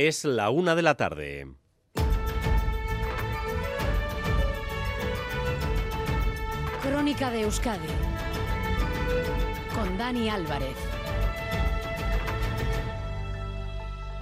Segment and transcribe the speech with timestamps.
[0.00, 1.48] Es la una de la tarde.
[6.80, 7.88] Crónica de Euskadi
[9.74, 10.76] con Dani Álvarez.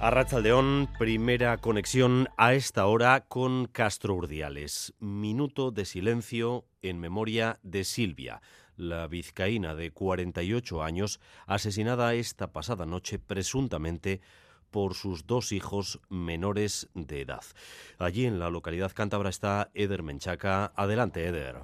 [0.01, 4.95] Arrachaldeón, primera conexión a esta hora con Castro Urdiales.
[4.97, 8.41] Minuto de silencio en memoria de Silvia,
[8.77, 14.21] la vizcaína de 48 años, asesinada esta pasada noche presuntamente
[14.77, 17.41] por sus dos hijos menores de edad.
[17.97, 20.71] Allí en la localidad cántabra está Eder Menchaca.
[20.75, 21.55] Adelante, Eder.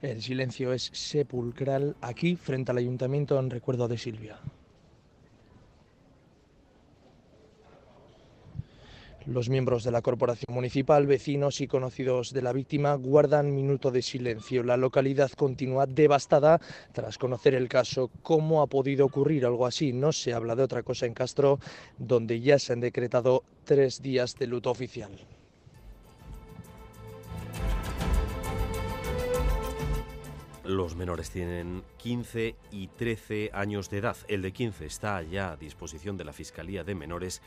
[0.00, 4.38] El silencio es sepulcral aquí frente al ayuntamiento en recuerdo de Silvia.
[9.30, 14.00] Los miembros de la corporación municipal, vecinos y conocidos de la víctima guardan minuto de
[14.00, 14.62] silencio.
[14.62, 16.58] La localidad continúa devastada
[16.92, 18.10] tras conocer el caso.
[18.22, 19.92] ¿Cómo ha podido ocurrir algo así?
[19.92, 21.60] No se habla de otra cosa en Castro,
[21.98, 25.10] donde ya se han decretado tres días de luto oficial.
[30.68, 34.16] Los menores tienen 15 y 13 años de edad.
[34.28, 37.40] El de 15 está ya a disposición de la Fiscalía de Menores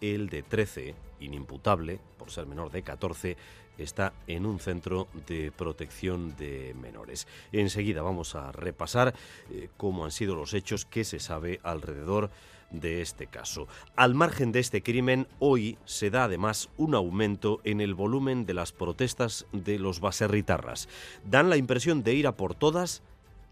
[0.00, 3.36] el de 13, inimputable, por ser menor de 14,
[3.78, 7.26] está en un centro de protección de menores.
[7.52, 9.14] Enseguida vamos a repasar
[9.50, 12.30] eh, cómo han sido los hechos que se sabe alrededor
[12.70, 13.66] de este caso.
[13.96, 18.54] Al margen de este crimen, hoy se da además un aumento en el volumen de
[18.54, 20.88] las protestas de los baserritarras.
[21.24, 23.02] Dan la impresión de ir a por todas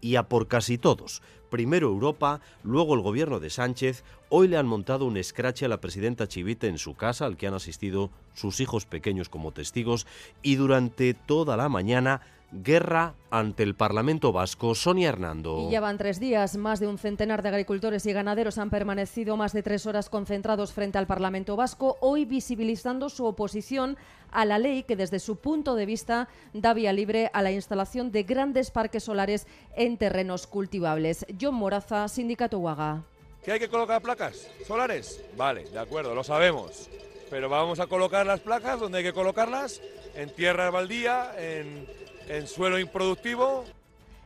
[0.01, 1.23] y a por casi todos.
[1.49, 4.03] Primero Europa, luego el gobierno de Sánchez.
[4.29, 7.47] Hoy le han montado un escrache a la presidenta Chivite en su casa, al que
[7.47, 10.05] han asistido sus hijos pequeños como testigos,
[10.41, 14.73] y durante toda la mañana guerra ante el Parlamento Vasco.
[14.73, 15.67] Sonia Hernando.
[15.67, 16.55] Y ya van tres días.
[16.55, 20.71] Más de un centenar de agricultores y ganaderos han permanecido más de tres horas concentrados
[20.71, 23.97] frente al Parlamento Vasco, hoy visibilizando su oposición
[24.31, 28.11] a la ley que desde su punto de vista da vía libre a la instalación
[28.11, 31.25] de grandes parques solares en terrenos cultivables.
[31.39, 33.03] John Moraza, Sindicato Huaga.
[33.43, 35.23] ¿Que hay que colocar placas solares?
[35.37, 36.89] Vale, de acuerdo, lo sabemos.
[37.29, 39.81] Pero vamos a colocar las placas donde hay que colocarlas,
[40.15, 41.85] en tierra baldía, en
[42.29, 43.65] en suelo improductivo.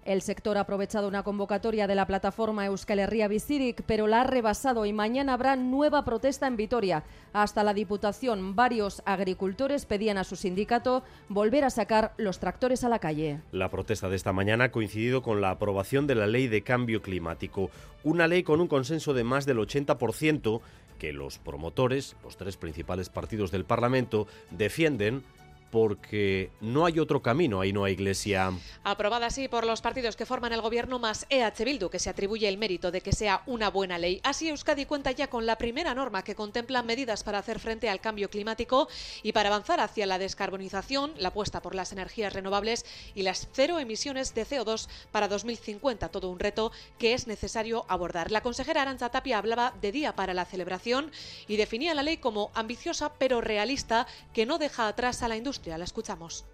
[0.04, 4.24] El sector ha aprovechado una convocatoria de la plataforma Euskal Herria Bizirik, pero la ha
[4.24, 7.04] rebasado y mañana habrá nueva protesta en Vitoria.
[7.34, 12.90] Hasta la Diputación, varios agricultores pedían a su sindicato volver a sacar los tractores a
[12.90, 13.42] la calle.
[13.52, 17.04] La protesta de esta mañana ha coincidido con la aprobación de la Ley de Cambio
[17.04, 17.70] Climático,
[18.04, 20.62] una ley con un consenso de más del 80%
[20.98, 25.24] que los promotores, los tres principales partidos del Parlamento, defienden
[25.72, 28.52] porque no hay otro camino, ahí no hay iglesia.
[28.84, 32.48] Aprobada así por los partidos que forman el gobierno más EH Bildu, que se atribuye
[32.48, 34.20] el mérito de que sea una buena ley.
[34.24, 38.02] Así Euskadi cuenta ya con la primera norma que contempla medidas para hacer frente al
[38.02, 38.90] cambio climático
[39.24, 43.80] y para avanzar hacia la descarbonización, la apuesta por las energías renovables y las cero
[43.80, 48.30] emisiones de CO2 para 2050, todo un reto que es necesario abordar.
[48.30, 51.12] La consejera Aranza Tapia hablaba de día para la celebración
[51.48, 55.61] y definía la ley como ambiciosa pero realista que no deja atrás a la industria
[55.66, 56.46] la escuchamos.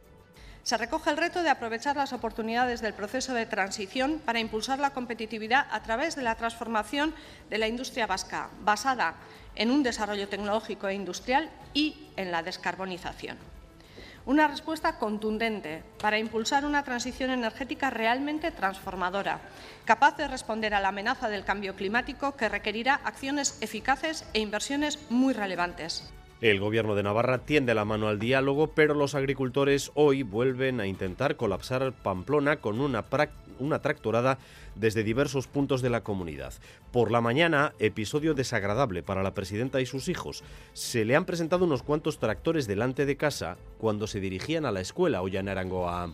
[0.64, 4.90] Se recoge el reto de aprovechar las oportunidades del proceso de transición para impulsar la
[4.90, 7.16] competitividad a través de la transformación
[7.50, 9.16] de la industria vasca, basada
[9.56, 13.38] en un desarrollo tecnológico e industrial y en la descarbonización.
[14.26, 19.40] Una respuesta contundente para impulsar una transición energética realmente transformadora,
[19.86, 25.00] capaz de responder a la amenaza del cambio climático que requerirá acciones eficaces e inversiones
[25.10, 26.12] muy relevantes.
[26.40, 30.86] El gobierno de Navarra tiende la mano al diálogo, pero los agricultores hoy vuelven a
[30.86, 33.06] intentar colapsar Pamplona con una,
[33.58, 34.38] una tractorada
[34.76, 36.54] desde diversos puntos de la comunidad.
[36.92, 40.44] Por la mañana, episodio desagradable para la presidenta y sus hijos.
[40.74, 44.82] Se le han presentado unos cuantos tractores delante de casa cuando se dirigían a la
[44.82, 46.14] escuela Ollanarangoa.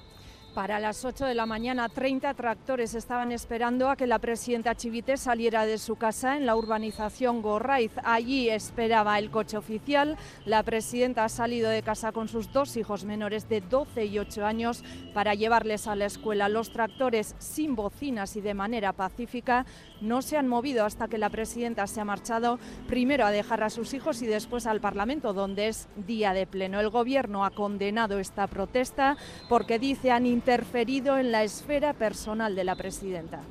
[0.53, 5.17] Para las 8 de la mañana, 30 tractores estaban esperando a que la presidenta Chivite
[5.17, 7.91] saliera de su casa en la urbanización Gorraiz.
[8.03, 10.15] Allí esperaba el coche oficial.
[10.45, 14.45] La presidenta ha salido de casa con sus dos hijos menores de 12 y 8
[14.45, 14.83] años
[15.15, 16.49] para llevarles a la escuela.
[16.49, 19.65] Los tractores sin bocinas y de manera pacífica
[20.03, 23.69] no se han movido hasta que la presidenta se ha marchado primero a dejar a
[23.69, 26.79] sus hijos y después al Parlamento, donde es día de pleno.
[26.79, 29.17] El Gobierno ha condenado esta protesta
[29.49, 33.41] porque dice han interferido en la esfera personal de la presidenta.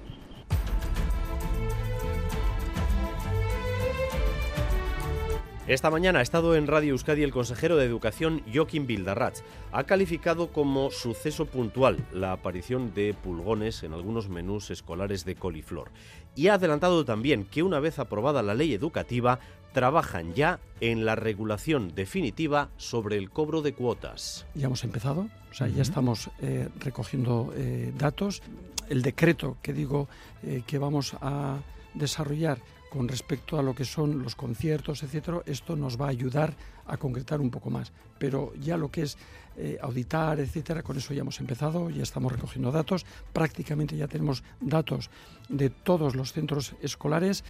[5.68, 9.44] Esta mañana ha estado en Radio Euskadi el consejero de Educación Joaquín Bildarratz.
[9.70, 15.92] Ha calificado como suceso puntual la aparición de pulgones en algunos menús escolares de coliflor.
[16.34, 19.38] Y ha adelantado también que una vez aprobada la ley educativa,
[19.72, 24.46] trabajan ya en la regulación definitiva sobre el cobro de cuotas.
[24.56, 28.42] Ya hemos empezado, o sea, ya estamos eh, recogiendo eh, datos.
[28.88, 30.08] El decreto que digo
[30.42, 31.58] eh, que vamos a
[31.94, 32.58] desarrollar
[32.92, 36.54] con respecto a lo que son los conciertos, etcétera, esto nos va a ayudar
[36.84, 37.90] a concretar un poco más.
[38.18, 39.16] Pero ya lo que es
[39.56, 44.44] eh, auditar, etcétera, con eso ya hemos empezado, ya estamos recogiendo datos, prácticamente ya tenemos
[44.60, 45.08] datos
[45.48, 47.44] de todos los centros escolares.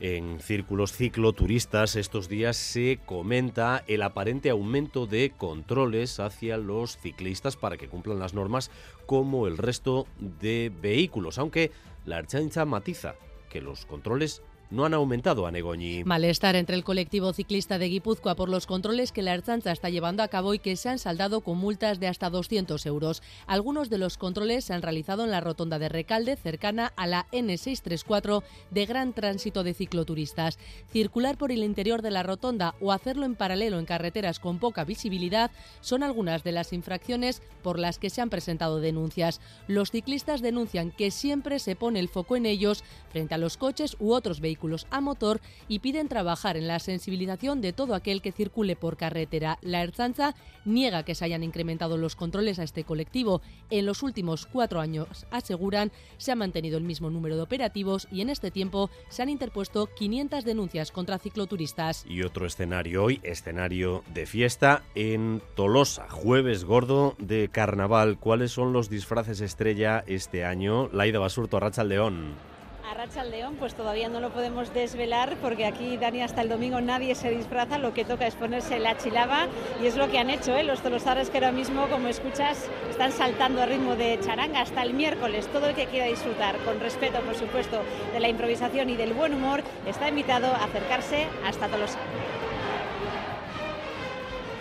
[0.00, 7.56] En círculos cicloturistas estos días se comenta el aparente aumento de controles hacia los ciclistas
[7.56, 8.70] para que cumplan las normas
[9.04, 11.72] como el resto de vehículos, aunque
[12.06, 13.16] la Archancha matiza
[13.50, 16.04] que los controles no han aumentado a Negoñi.
[16.04, 20.22] Malestar entre el colectivo ciclista de Guipúzcoa por los controles que la Erchancha está llevando
[20.22, 23.22] a cabo y que se han saldado con multas de hasta 200 euros.
[23.46, 27.26] Algunos de los controles se han realizado en la rotonda de Recalde, cercana a la
[27.32, 30.58] N634 de gran tránsito de cicloturistas.
[30.92, 34.84] Circular por el interior de la rotonda o hacerlo en paralelo en carreteras con poca
[34.84, 35.50] visibilidad
[35.80, 39.40] son algunas de las infracciones por las que se han presentado denuncias.
[39.66, 43.96] Los ciclistas denuncian que siempre se pone el foco en ellos frente a los coches
[43.98, 44.59] u otros vehículos
[44.90, 49.58] a motor y piden trabajar en la sensibilización de todo aquel que circule por carretera.
[49.62, 50.34] La Erzanza
[50.64, 53.40] niega que se hayan incrementado los controles a este colectivo.
[53.70, 58.20] En los últimos cuatro años, aseguran, se ha mantenido el mismo número de operativos y
[58.20, 62.04] en este tiempo se han interpuesto 500 denuncias contra cicloturistas.
[62.06, 68.18] Y otro escenario hoy, escenario de fiesta en Tolosa, jueves gordo de carnaval.
[68.18, 70.88] ¿Cuáles son los disfraces estrella este año?
[70.92, 72.49] Laida Basurto, Racha León.
[72.90, 76.80] A Racha León, pues todavía no lo podemos desvelar porque aquí, Dani, hasta el domingo
[76.80, 79.46] nadie se disfraza, lo que toca es ponerse la chilaba
[79.80, 80.64] y es lo que han hecho ¿eh?
[80.64, 84.94] los tolosares que ahora mismo, como escuchas, están saltando a ritmo de charanga hasta el
[84.94, 85.46] miércoles.
[85.52, 87.80] Todo el que quiera disfrutar, con respeto, por supuesto,
[88.12, 92.00] de la improvisación y del buen humor, está invitado a acercarse hasta Tolosa.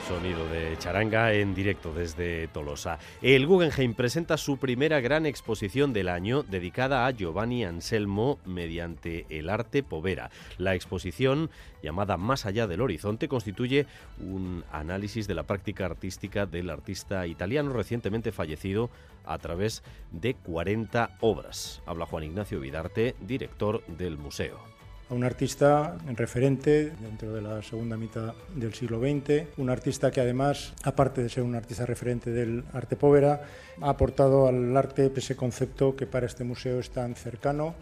[0.09, 2.97] Sonido de charanga en directo desde Tolosa.
[3.21, 9.51] El Guggenheim presenta su primera gran exposición del año dedicada a Giovanni Anselmo mediante el
[9.51, 10.31] arte povera.
[10.57, 11.51] La exposición,
[11.83, 13.85] llamada Más allá del horizonte, constituye
[14.19, 18.89] un análisis de la práctica artística del artista italiano recientemente fallecido
[19.25, 21.83] a través de 40 obras.
[21.85, 24.78] Habla Juan Ignacio Vidarte, director del museo
[25.09, 30.21] a un artista referente dentro de la segunda mitad del siglo XX, un artista que
[30.21, 33.41] además, aparte de ser un artista referente del arte povera,
[33.81, 37.73] ha aportado al arte ese concepto que para este museo es tan cercano,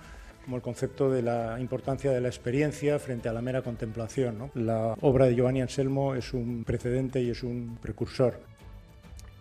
[0.45, 4.49] como el concepto de la importancia de la experiencia frente a la mera contemplación.
[4.53, 8.39] La obra de Giovanni Anselmo es un precedente y es un precursor.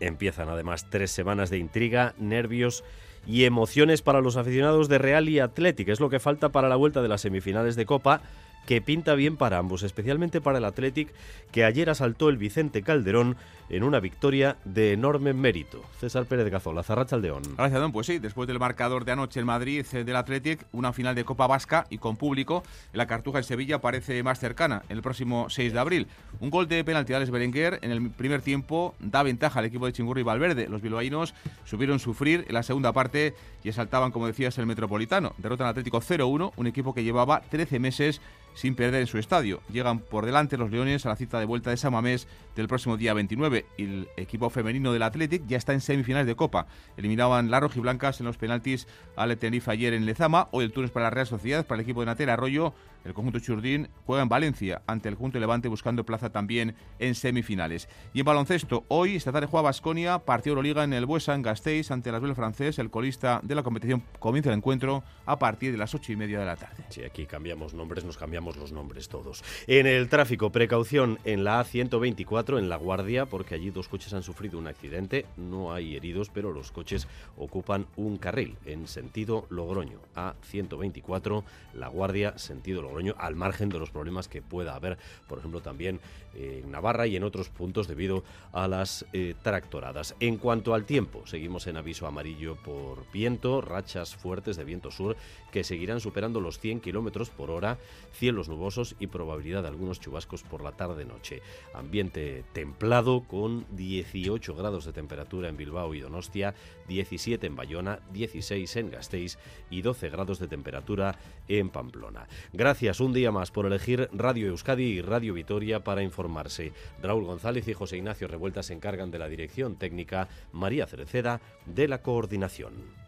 [0.00, 2.82] Empiezan además tres semanas de intriga, nervios
[3.26, 5.88] y emociones para los aficionados de Real y Athletic.
[5.88, 8.22] Es lo que falta para la vuelta de las semifinales de Copa
[8.66, 11.12] que pinta bien para ambos, especialmente para el Athletic,
[11.52, 13.36] que ayer asaltó el Vicente Calderón
[13.68, 15.82] en una victoria de enorme mérito.
[15.98, 17.42] César Pérez Gazola, Zarrachaldeón.
[17.56, 17.90] Gracias.
[17.92, 21.24] Pues sí, después del marcador de anoche en Madrid eh, del Athletic, una final de
[21.24, 25.72] Copa Vasca y con público, la Cartuja en Sevilla parece más cercana el próximo 6
[25.72, 26.06] de abril.
[26.40, 29.92] Un gol de penalti de Berenguer en el primer tiempo da ventaja al equipo de
[29.92, 30.68] Chingurri y Valverde.
[30.68, 31.34] Los bilbaínos
[31.64, 35.34] subieron sufrir en la segunda parte y asaltaban, como decías, el Metropolitano.
[35.38, 38.20] Derrotan Atlético 0-1, un equipo que llevaba 13 meses
[38.56, 39.60] sin perder en su estadio.
[39.70, 42.26] Llegan por delante los Leones a la cita de vuelta de Samamés
[42.56, 46.34] del próximo día 29 y el equipo femenino del Athletic ya está en semifinales de
[46.34, 46.66] Copa.
[46.96, 50.48] Eliminaban las rojiblancas en los penaltis al Tenerife ayer en Lezama.
[50.50, 52.74] Hoy el turno es para la Real Sociedad, para el equipo de Natera Arroyo.
[53.04, 57.88] El conjunto Churdín juega en Valencia ante el conjunto Levante buscando plaza también en semifinales.
[58.12, 61.92] Y en baloncesto, hoy esta tarde juega Basconia, partido Euroliga en el Buesa en Gasteiz
[61.92, 62.80] ante las Bel francés.
[62.80, 66.40] El colista de la competición comienza el encuentro a partir de las ocho y media
[66.40, 66.84] de la tarde.
[66.88, 69.42] Sí, aquí cambiamos nombres, nos cambiamos los nombres todos.
[69.66, 74.22] En el tráfico, precaución en la A124 en La Guardia, porque allí dos coches han
[74.22, 75.26] sufrido un accidente.
[75.36, 79.98] No hay heridos, pero los coches ocupan un carril en sentido Logroño.
[80.14, 81.42] A124,
[81.74, 86.00] La Guardia, sentido Logroño al margen de los problemas que pueda haber, por ejemplo, también
[86.36, 88.22] en Navarra y en otros puntos debido
[88.52, 90.14] a las eh, tractoradas.
[90.20, 95.16] En cuanto al tiempo, seguimos en aviso amarillo por viento, rachas fuertes de viento sur
[95.56, 97.78] que seguirán superando los 100 kilómetros por hora,
[98.12, 101.40] cielo cielos nubosos y probabilidad de algunos chubascos por la tarde-noche.
[101.72, 106.54] Ambiente templado con 18 grados de temperatura en Bilbao y Donostia,
[106.88, 109.38] 17 en Bayona, 16 en Gasteiz
[109.70, 112.28] y 12 grados de temperatura en Pamplona.
[112.52, 116.74] Gracias un día más por elegir Radio Euskadi y Radio Vitoria para informarse.
[117.00, 121.88] Raúl González y José Ignacio Revuelta se encargan de la dirección técnica, María Cereceda de
[121.88, 123.05] la coordinación.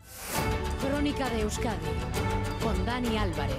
[0.81, 1.87] Crónica de Euskadi
[2.63, 3.57] con Dani Álvarez.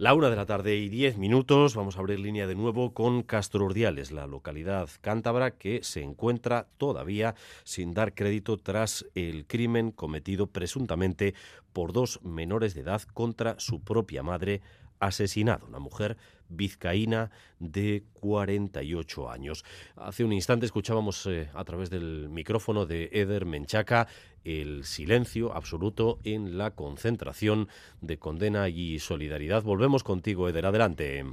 [0.00, 3.22] La una de la tarde y diez minutos, vamos a abrir línea de nuevo con
[3.22, 7.34] Castro Urdiales, la localidad cántabra que se encuentra todavía
[7.64, 11.34] sin dar crédito tras el crimen cometido presuntamente
[11.74, 14.62] por dos menores de edad contra su propia madre
[15.00, 16.16] asesinado, una mujer
[16.50, 19.64] vizcaína de 48 años.
[19.96, 24.08] Hace un instante escuchábamos eh, a través del micrófono de Eder Menchaca
[24.44, 27.68] el silencio absoluto en la concentración
[28.00, 29.62] de condena y solidaridad.
[29.62, 31.24] Volvemos contigo, Eder, adelante.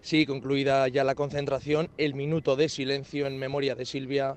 [0.00, 4.36] Sí, concluida ya la concentración, el minuto de silencio en memoria de Silvia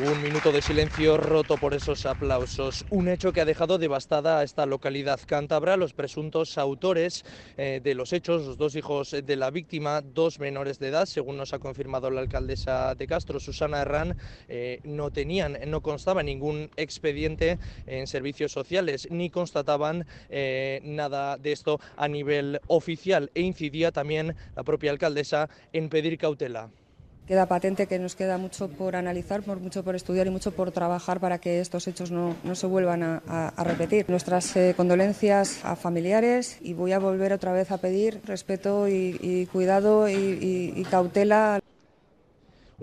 [0.00, 2.84] Un minuto de silencio roto por esos aplausos.
[2.90, 5.76] Un hecho que ha dejado devastada a esta localidad cántabra.
[5.76, 7.24] Los presuntos autores
[7.56, 11.36] eh, de los hechos, los dos hijos de la víctima, dos menores de edad, según
[11.36, 14.16] nos ha confirmado la alcaldesa de Castro, Susana Herrán,
[14.48, 21.52] eh, no tenían, no constaba ningún expediente en servicios sociales, ni constataban eh, nada de
[21.52, 23.30] esto a nivel oficial.
[23.32, 26.68] E incidía también la propia alcaldesa en pedir cautela.
[27.26, 31.20] Queda patente que nos queda mucho por analizar, mucho por estudiar y mucho por trabajar
[31.20, 34.04] para que estos hechos no, se vuelvan a, repetir.
[34.08, 39.48] Nuestras eh, condolencias a familiares y voy a volver otra vez a pedir respeto y,
[39.52, 41.60] cuidado y cautela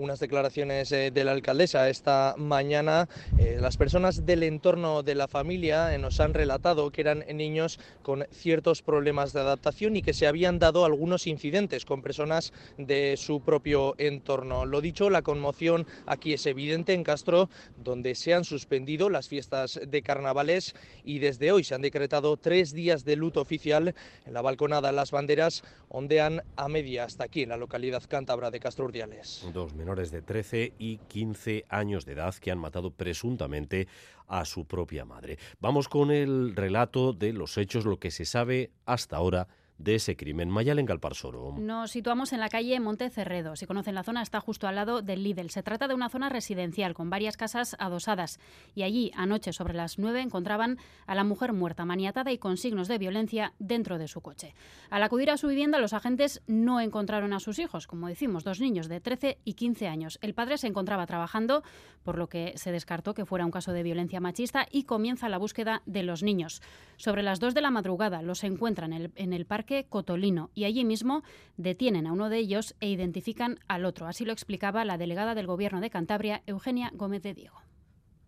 [0.02, 3.08] unas declaraciones eh, de la alcaldesa esta mañana.
[3.38, 7.78] Eh, las personas del entorno de la familia eh, nos han relatado que eran niños
[8.02, 13.16] con ciertos problemas de adaptación y que se habían dado algunos incidentes con personas de
[13.16, 14.66] su propio entorno.
[14.66, 19.80] Lo dicho, la conmoción aquí es evidente en Castro, donde se han suspendido las fiestas
[19.86, 23.94] de carnavales y desde hoy se han decretado tres días de luto oficial
[24.26, 24.90] en la balconada.
[24.90, 29.44] Las banderas ondean a media hasta aquí en la localidad cántabra de Castro Urdiales
[29.76, 33.88] menores de 13 y 15 años de edad que han matado presuntamente
[34.26, 35.38] a su propia madre.
[35.60, 39.48] Vamos con el relato de los hechos, lo que se sabe hasta ahora
[39.82, 40.48] de ese crimen.
[40.48, 41.54] Mayalen Galparsoro.
[41.58, 43.56] Nos situamos en la calle Monte Cerredo.
[43.56, 45.50] Si conocen la zona, está justo al lado del Lidl.
[45.50, 48.38] Se trata de una zona residencial con varias casas adosadas.
[48.74, 52.88] Y allí, anoche, sobre las 9, encontraban a la mujer muerta, maniatada y con signos
[52.88, 54.54] de violencia dentro de su coche.
[54.90, 58.60] Al acudir a su vivienda, los agentes no encontraron a sus hijos, como decimos, dos
[58.60, 60.18] niños de 13 y 15 años.
[60.22, 61.62] El padre se encontraba trabajando,
[62.02, 65.38] por lo que se descartó que fuera un caso de violencia machista y comienza la
[65.38, 66.62] búsqueda de los niños.
[66.96, 70.84] Sobre las 2 de la madrugada los encuentran en en el parque Cotolino y allí
[70.84, 71.22] mismo
[71.56, 74.06] detienen a uno de ellos e identifican al otro.
[74.06, 77.62] Así lo explicaba la delegada del Gobierno de Cantabria, Eugenia Gómez de Diego.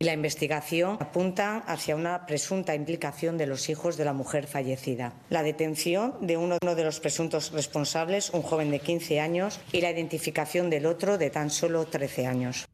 [0.01, 5.15] La investigación apunta hacia una presunta implicación de los hijos de la mujer fallecida.
[5.31, 9.91] La detención de uno de los presuntos responsables, un joven de 15 años, y la
[9.91, 12.67] identificación del otro de tan solo 13 años.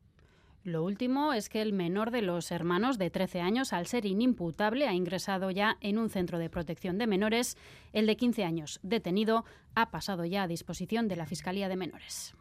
[0.63, 4.87] Lo último es que el menor de los hermanos de 13 años, al ser inimputable,
[4.87, 7.57] ha ingresado ya en un centro de protección de menores.
[7.95, 12.35] El de 15 años, detenido, ha pasado ya a disposición de la Fiscalía de Menores.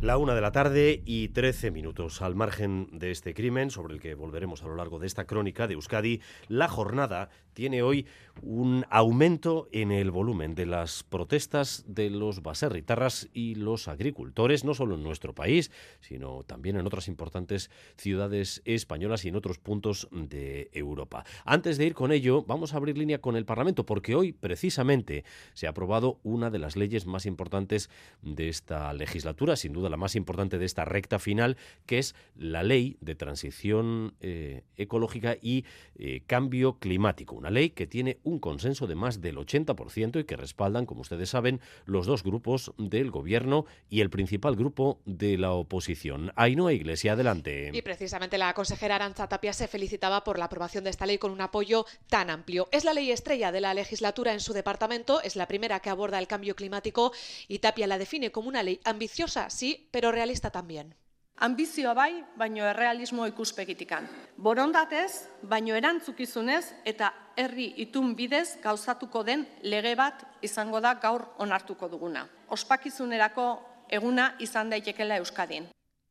[0.00, 2.22] La una de la tarde y 13 minutos.
[2.22, 5.66] Al margen de este crimen, sobre el que volveremos a lo largo de esta crónica
[5.66, 8.06] de Euskadi, la jornada tiene hoy
[8.42, 14.74] un aumento en el volumen de las protestas de los baserritarras y los agricultores, no
[14.74, 20.08] solo en nuestro país, sino también en otras importantes ciudades españolas y en otros puntos
[20.10, 21.24] de Europa.
[21.44, 25.24] Antes de ir con ello, vamos a abrir línea con el Parlamento, porque hoy precisamente
[25.54, 27.90] se ha aprobado una de las leyes más importantes
[28.22, 32.62] de esta legislatura, sin duda la más importante de esta recta final, que es la
[32.62, 35.64] ley de transición eh, ecológica y
[35.96, 40.36] eh, cambio climático una ley que tiene un consenso de más del 80% y que
[40.36, 45.52] respaldan, como ustedes saben, los dos grupos del gobierno y el principal grupo de la
[45.52, 46.32] oposición.
[46.34, 47.70] Ainhoa Iglesia, adelante.
[47.72, 51.30] Y precisamente la consejera Aranza Tapia se felicitaba por la aprobación de esta ley con
[51.30, 52.68] un apoyo tan amplio.
[52.72, 56.18] Es la ley estrella de la legislatura en su departamento, es la primera que aborda
[56.18, 57.12] el cambio climático
[57.46, 60.96] y Tapia la define como una ley ambiciosa, sí, pero realista también.
[61.36, 64.06] Ambizioa bai, baino errealismo ikuspegitikan.
[64.40, 71.90] Borondatez, baino erantzukizunez eta herri itun bidez gauzatuko den lege bat izango da gaur onartuko
[71.92, 72.24] duguna.
[72.48, 73.48] Ospakizunerako
[73.88, 75.68] eguna izan daitekela Euskadin.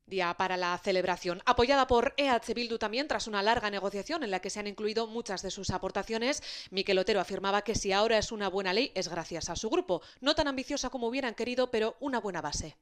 [0.07, 1.41] día para la celebración.
[1.47, 5.07] Apoyada por EH Bildu también, tras una larga negociación en la que se han incluido
[5.07, 9.07] muchas de sus aportaciones, Miquel Otero afirmaba que si ahora es una buena ley es
[9.07, 10.03] gracias a su grupo.
[10.21, 12.77] No tan ambiciosa como hubieran querido, pero una buena base.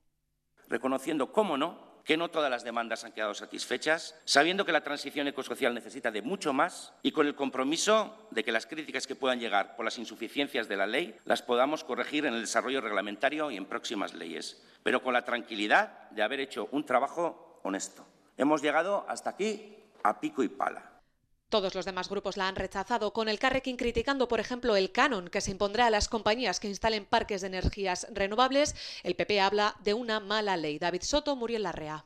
[0.68, 5.28] Reconociendo, cómo no, que no todas las demandas han quedado satisfechas, sabiendo que la transición
[5.28, 9.40] ecosocial necesita de mucho más y con el compromiso de que las críticas que puedan
[9.40, 13.58] llegar por las insuficiencias de la ley las podamos corregir en el desarrollo reglamentario y
[13.58, 18.06] en próximas leyes, pero con la tranquilidad de haber hecho un trabajo honesto.
[18.38, 20.93] Hemos llegado hasta aquí a pico y pala.
[21.54, 25.28] Todos los demás grupos la han rechazado, con el Carrequín criticando, por ejemplo, el canon
[25.28, 28.74] que se impondrá a las compañías que instalen parques de energías renovables.
[29.04, 30.80] El PP habla de una mala ley.
[30.80, 32.06] David Soto, Muriel Larrea.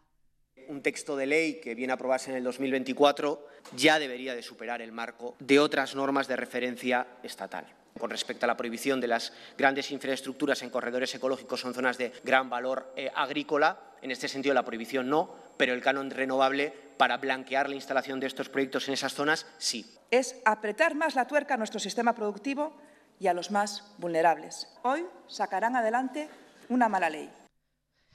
[0.68, 4.82] Un texto de ley que viene a aprobarse en el 2024 ya debería de superar
[4.82, 9.34] el marco de otras normas de referencia estatal con respecto a la prohibición de las
[9.58, 13.80] grandes infraestructuras en corredores ecológicos son zonas de gran valor eh, agrícola.
[14.04, 18.28] En este sentido, la prohibición no, pero el canon renovable para blanquear la instalación de
[18.28, 19.86] estos proyectos en esas zonas sí.
[20.12, 22.76] Es apretar más la tuerca a nuestro sistema productivo
[23.20, 24.68] y a los más vulnerables.
[24.84, 26.30] Hoy sacarán adelante
[26.70, 27.30] una mala ley.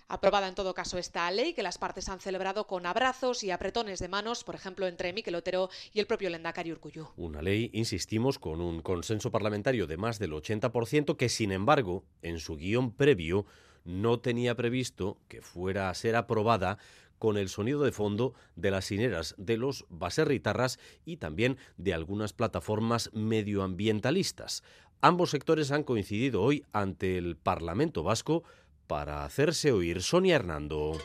[0.09, 3.99] Aprobada en todo caso esta ley que las partes han celebrado con abrazos y apretones
[3.99, 7.09] de manos, por ejemplo, entre Miquel Otero y el propio Lendakari Urcuyu.
[7.17, 12.41] Una ley, insistimos, con un consenso parlamentario de más del 80% que, sin embargo, en
[12.41, 13.47] su guion previo
[13.85, 16.77] no tenía previsto que fuera a ser aprobada
[17.23, 22.33] con el sonido de fondo de las sineras de los baserritarras y también de algunas
[22.33, 24.65] plataformas medioambientalistas.
[25.03, 28.43] Ambos sectores han coincidido hoy ante el Parlamento vasco
[28.89, 30.03] para hacerse oír.
[30.03, 30.99] Sonia Hernando.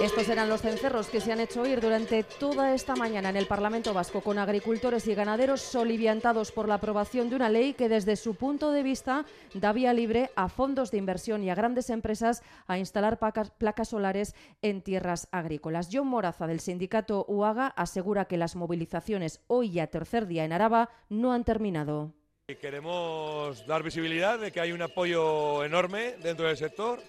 [0.00, 3.48] Estos eran los cencerros que se han hecho oír durante toda esta mañana en el
[3.48, 8.14] Parlamento Vasco con agricultores y ganaderos soliviantados por la aprobación de una ley que desde
[8.14, 9.24] su punto de vista
[9.54, 13.18] da vía libre a fondos de inversión y a grandes empresas a instalar
[13.58, 15.88] placas solares en tierras agrícolas.
[15.92, 20.90] John Moraza del sindicato UAGA asegura que las movilizaciones hoy ya tercer día en Araba
[21.08, 22.12] no han terminado.
[22.60, 27.00] Queremos dar visibilidad de que hay un apoyo enorme dentro del sector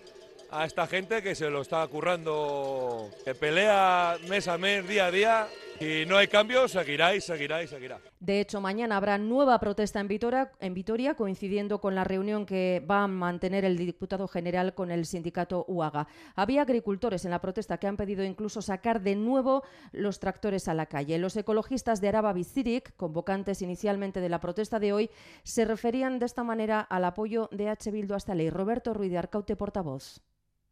[0.52, 5.12] a esta gente que se lo está currando, que pelea mes a mes, día a
[5.12, 5.48] día.
[5.82, 8.02] Y no hay cambio, seguirá y seguirá y seguirá.
[8.20, 12.86] De hecho, mañana habrá nueva protesta en Vitoria, en Vitoria, coincidiendo con la reunión que
[12.90, 16.08] va a mantener el diputado general con el sindicato UAGA.
[16.36, 19.64] Había agricultores en la protesta que han pedido incluso sacar de nuevo
[19.94, 21.18] los tractores a la calle.
[21.18, 25.10] Los ecologistas de Araba Bizirik, convocantes inicialmente de la protesta de hoy,
[25.44, 27.90] se referían de esta manera al apoyo de H.
[27.90, 28.50] Bildu a esta ley.
[28.50, 30.22] Roberto Ruiz de Arcaute, portavoz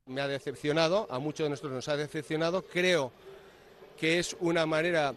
[0.07, 2.63] me ha decepcionado, a muchos de nosotros nos ha decepcionado.
[2.63, 3.11] Creo
[3.97, 5.13] que es una manera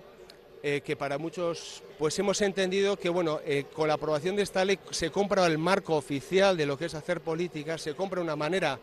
[0.63, 4.65] eh, que para muchos pues hemos entendido que bueno eh, con la aprobación de esta
[4.65, 8.37] ley se compra el marco oficial de lo que es hacer política, se compra una
[8.37, 8.79] manera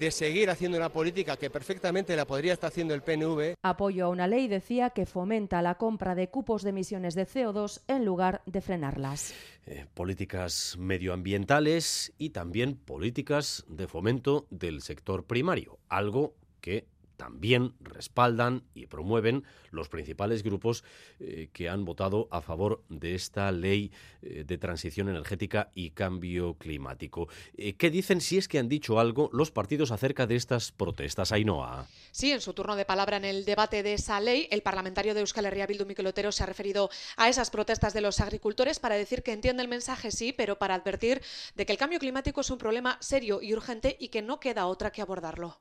[0.00, 3.54] de seguir haciendo una política que perfectamente la podría estar haciendo el PNV.
[3.62, 7.82] Apoyo a una ley, decía, que fomenta la compra de cupos de emisiones de CO2
[7.86, 9.34] en lugar de frenarlas.
[9.66, 16.86] Eh, políticas medioambientales y también políticas de fomento del sector primario, algo que
[17.20, 20.84] también respaldan y promueven los principales grupos
[21.18, 26.54] eh, que han votado a favor de esta ley eh, de transición energética y cambio
[26.54, 27.28] climático.
[27.58, 31.30] Eh, ¿Qué dicen, si es que han dicho algo, los partidos acerca de estas protestas?
[31.30, 31.86] Ainhoa.
[32.10, 35.20] Sí, en su turno de palabra en el debate de esa ley, el parlamentario de
[35.20, 38.94] Euskal Herria Bildu, Miquel Otero, se ha referido a esas protestas de los agricultores para
[38.94, 41.20] decir que entiende el mensaje, sí, pero para advertir
[41.54, 44.66] de que el cambio climático es un problema serio y urgente y que no queda
[44.66, 45.60] otra que abordarlo.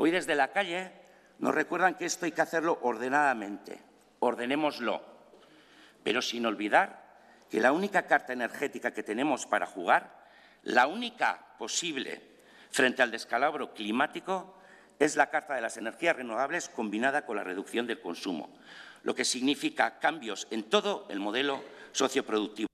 [0.00, 0.92] Hoy desde la calle
[1.40, 3.82] nos recuerdan que esto hay que hacerlo ordenadamente.
[4.20, 5.02] Ordenémoslo.
[6.04, 7.18] Pero sin olvidar
[7.50, 10.24] que la única carta energética que tenemos para jugar,
[10.62, 12.22] la única posible
[12.70, 14.56] frente al descalabro climático,
[15.00, 18.56] es la carta de las energías renovables combinada con la reducción del consumo,
[19.02, 22.68] lo que significa cambios en todo el modelo socioproductivo.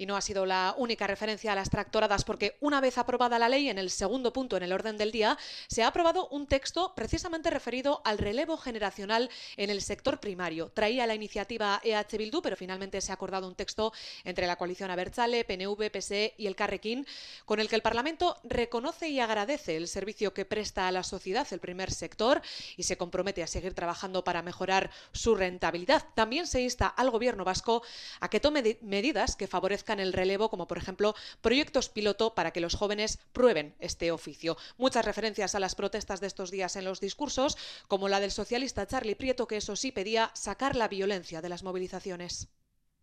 [0.00, 3.50] Y no ha sido la única referencia a las tractoradas, porque una vez aprobada la
[3.50, 5.36] ley, en el segundo punto en el orden del día,
[5.68, 10.70] se ha aprobado un texto precisamente referido al relevo generacional en el sector primario.
[10.70, 13.92] Traía la iniciativa EH Bildu, pero finalmente se ha acordado un texto
[14.24, 17.06] entre la coalición Abertzale, PNV, PSE y el Carrequín,
[17.44, 21.46] con el que el Parlamento reconoce y agradece el servicio que presta a la sociedad
[21.50, 22.40] el primer sector
[22.78, 26.06] y se compromete a seguir trabajando para mejorar su rentabilidad.
[26.14, 27.82] También se insta al Gobierno vasco
[28.20, 32.50] a que tome medidas que favorezcan en el relevo, como por ejemplo proyectos piloto para
[32.50, 34.56] que los jóvenes prueben este oficio.
[34.78, 37.56] Muchas referencias a las protestas de estos días en los discursos,
[37.88, 41.62] como la del socialista Charlie Prieto, que eso sí pedía sacar la violencia de las
[41.62, 42.48] movilizaciones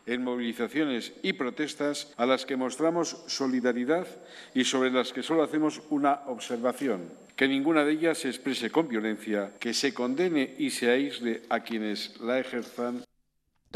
[0.08, 4.08] en movilizaciones y protestas a las que mostramos solidaridad
[4.56, 7.28] y sobre las que solo hacemos una observación.
[7.36, 11.60] que ninguna de ellas se exprese con violencia, que se condene y se aísle a
[11.60, 13.04] quienes la ejerzan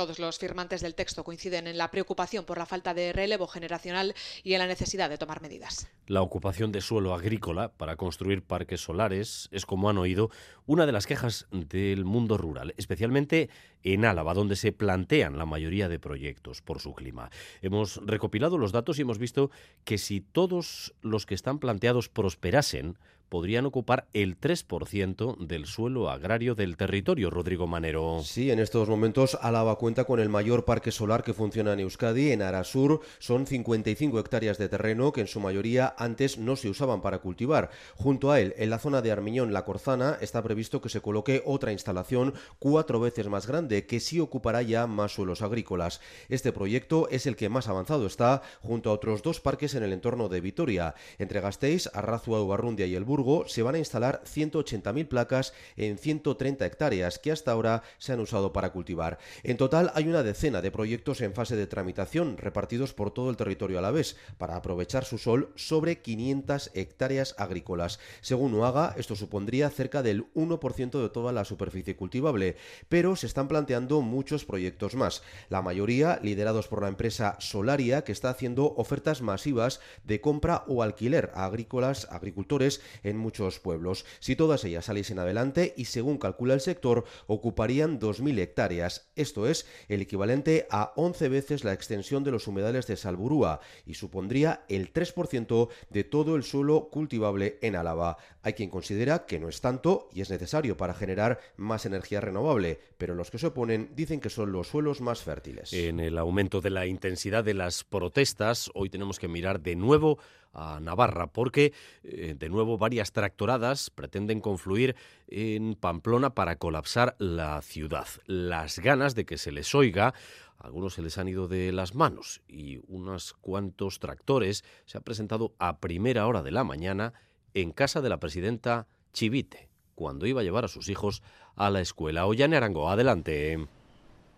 [0.02, 4.16] todos los firmantes del texto coinciden en la preocupación por la falta de relevo generacional
[4.44, 5.92] y en la necesidad de tomar medidas.
[6.08, 10.32] La ocupación de suelo agrícola para construir parques solares es, como han oído,
[10.66, 13.52] una de las quejas del mundo rural, especialmente
[13.84, 17.30] en Álava, donde se plantean la mayoría de proyectos por su clima.
[17.62, 19.52] Hemos recopilado los datos y hemos visto
[19.84, 22.98] que si todos los que están planteados prosperasen,
[23.32, 28.20] podrían ocupar el 3% del suelo agrario del territorio, Rodrigo Manero.
[28.26, 32.34] Sí, en estos momentos Álava cuenta con el mayor parque solar que funciona en Euskadi.
[32.34, 37.02] En Arasur son 55 hectáreas de terreno que en su mayoría antes no se usaban
[37.02, 37.70] para cultivar.
[37.96, 41.42] Junto a él, en la zona de Armiñón, La Corzana, está previsto que se coloque
[41.46, 46.02] otra instalación cuatro veces más grande que sí ocupará ya más suelos agrícolas.
[46.28, 49.94] Este proyecto es el que más avanzado está junto a otros dos parques en el
[49.94, 50.96] entorno de Vitoria.
[51.18, 56.66] Entre Gasteiz, Arrazua, Ubarrundia y El Burgo se van a instalar 180.000 placas en 130
[56.66, 59.20] hectáreas que hasta ahora se han usado para cultivar.
[59.44, 63.38] En total hay una decena de proyectos en fase de tramitación repartidos por todo el
[63.38, 68.00] territorio a la vez para aprovechar su sol sobre 500 hectáreas agrícolas.
[68.22, 72.56] Según UAGA, esto supondría cerca del 1% de toda la superficie cultivable,
[72.90, 78.12] pero se están planteando muchos proyectos más, la mayoría liderados por la empresa Solaria que
[78.12, 82.82] está haciendo ofertas masivas de compra o alquiler a agrícolas, agricultores
[83.12, 84.06] en muchos pueblos.
[84.20, 89.12] Si todas ellas saliesen adelante y según calcula el sector, ocuparían 2.000 hectáreas.
[89.16, 93.94] Esto es el equivalente a 11 veces la extensión de los humedales de Salburúa y
[93.94, 98.18] supondría el 3% de todo el suelo cultivable en Álava.
[98.42, 102.80] Hay quien considera que no es tanto y es necesario para generar más energía renovable,
[102.98, 105.74] pero los que se oponen dicen que son los suelos más fértiles.
[105.74, 110.18] En el aumento de la intensidad de las protestas, hoy tenemos que mirar de nuevo
[110.54, 114.96] a Navarra, porque eh, de nuevo varias tractoradas pretenden confluir
[115.28, 118.08] en Pamplona para colapsar la ciudad.
[118.26, 120.14] Las ganas de que se les oiga
[120.62, 125.56] algunos se les han ido de las manos y unos cuantos tractores se han presentado
[125.58, 127.14] a primera hora de la mañana
[127.54, 131.24] en casa de la presidenta Chivite, cuando iba a llevar a sus hijos
[131.56, 132.28] a la escuela.
[132.28, 133.68] Ollane Arango, adelante.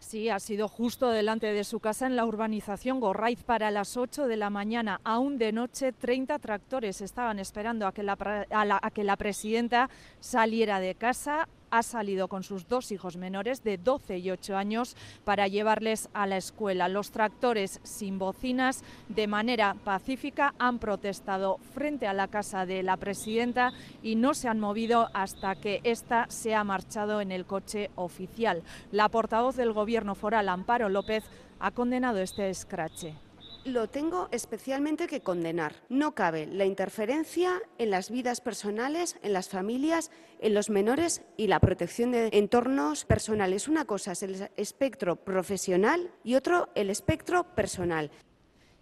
[0.04, 4.28] Sí, ha sido justo delante de su casa en la urbanización Gorraiz para las 8
[4.28, 5.00] de la mañana.
[5.06, 8.18] Aún de noche, 30 tractores estaban esperando a que la,
[8.50, 9.90] a que la presidenta
[10.20, 14.96] saliera de casa ha salido con sus dos hijos menores de 12 y 8 años
[15.24, 16.88] para llevarles a la escuela.
[16.88, 22.98] Los tractores sin bocinas de manera pacífica han protestado frente a la casa de la
[22.98, 23.72] presidenta
[24.04, 28.62] y no se han movido hasta que ésta se ha marchado en el coche oficial.
[28.92, 31.24] La portavoz del gobierno foral, Amparo López,
[31.60, 33.16] ha condenado este escrache
[33.66, 35.76] lo tengo especialmente que condenar.
[35.90, 41.48] No cabe la interferencia en las vidas personales, en las familias, en los menores y
[41.48, 43.68] la protección de entornos personales.
[43.68, 48.12] Una cosa es el espectro profesional y otro el espectro personal.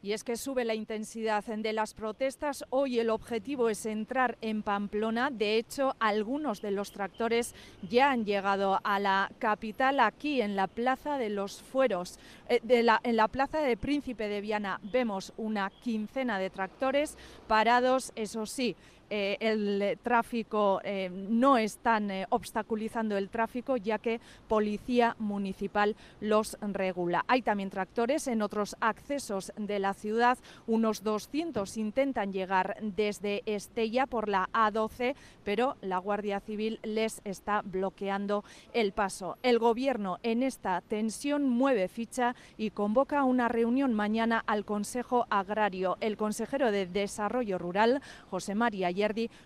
[0.04, 2.65] Y es que sube la intensidad de las protestas.
[2.72, 5.30] Hoy el objetivo es entrar en Pamplona.
[5.30, 7.54] De hecho, algunos de los tractores
[7.88, 12.17] ya han llegado a la capital, aquí en la Plaza de los Fueros.
[12.52, 12.60] Eh,
[13.04, 18.76] en la Plaza de Príncipe de Viana vemos una quincena de tractores parados, eso sí,
[19.14, 27.26] eh, el tráfico eh, no están obstaculizando el tráfico ya que Policía Municipal los regula.
[27.28, 30.38] Hay también tractores en otros accesos de la ciudad.
[30.66, 37.64] Unos 200 intentan llegar desde Estella por la A12, pero la Guardia Civil les está
[37.64, 39.38] bloqueando el paso.
[39.44, 45.98] El Gobierno en esta tensión mueve ficha y convoca una reunión mañana al Consejo Agrario.
[46.00, 48.92] El consejero de Desarrollo Rural, José María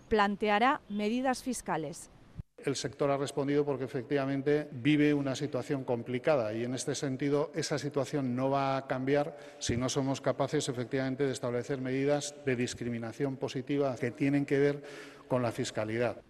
[0.08, 2.10] planteará medidas fiscales.
[2.58, 7.78] El sector ha respondido porque efectivamente vive una situación complicada y en este sentido esa
[7.78, 13.36] situación no va a cambiar si no somos capaces efectivamente de establecer medidas de discriminación
[13.36, 14.82] positiva que tienen que ver
[15.28, 16.25] con la fiscalidad.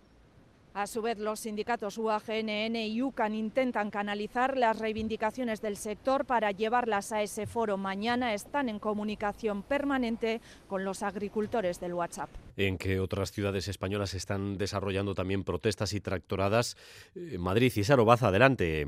[0.76, 6.50] A su vez, los sindicatos UAGNN y UCAN intentan canalizar las reivindicaciones del sector para
[6.50, 7.78] llevarlas a ese foro.
[7.78, 12.28] Mañana están en comunicación permanente con los agricultores del WhatsApp.
[12.58, 16.76] En que otras ciudades españolas están desarrollando también protestas y tractoradas.
[17.14, 18.86] Eh, Madrid y Sarobaza, adelante.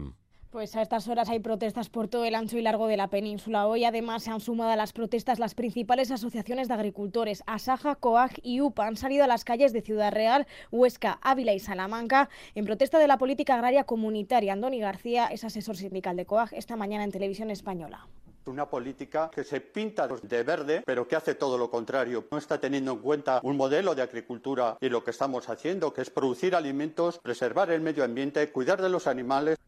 [0.51, 3.67] Pues a estas horas hay protestas por todo el ancho y largo de la península.
[3.67, 7.43] Hoy además se han sumado a las protestas las principales asociaciones de agricultores.
[7.47, 11.59] Asaja, COAG y UPA han salido a las calles de Ciudad Real, Huesca, Ávila y
[11.59, 14.55] Salamanca en protesta de la política agraria comunitaria.
[14.55, 18.07] Andoni García es asesor sindical de COAG esta mañana en televisión española
[18.47, 22.27] Una política que se pinta de verde, pero que hace todo lo contrario.
[22.31, 26.01] No está teniendo en cuenta un modelo de agricultura y lo que estamos haciendo, que
[26.01, 29.59] es producir alimentos, preservar el medio ambiente, cuidar de los animales.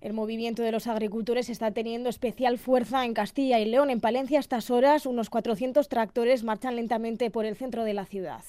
[0.00, 3.90] El movimiento de los agricultores está teniendo especial fuerza en Castilla y León.
[3.90, 8.04] En Palencia, a estas horas, unos 400 tractores marchan lentamente por el centro de la
[8.04, 8.44] ciudad.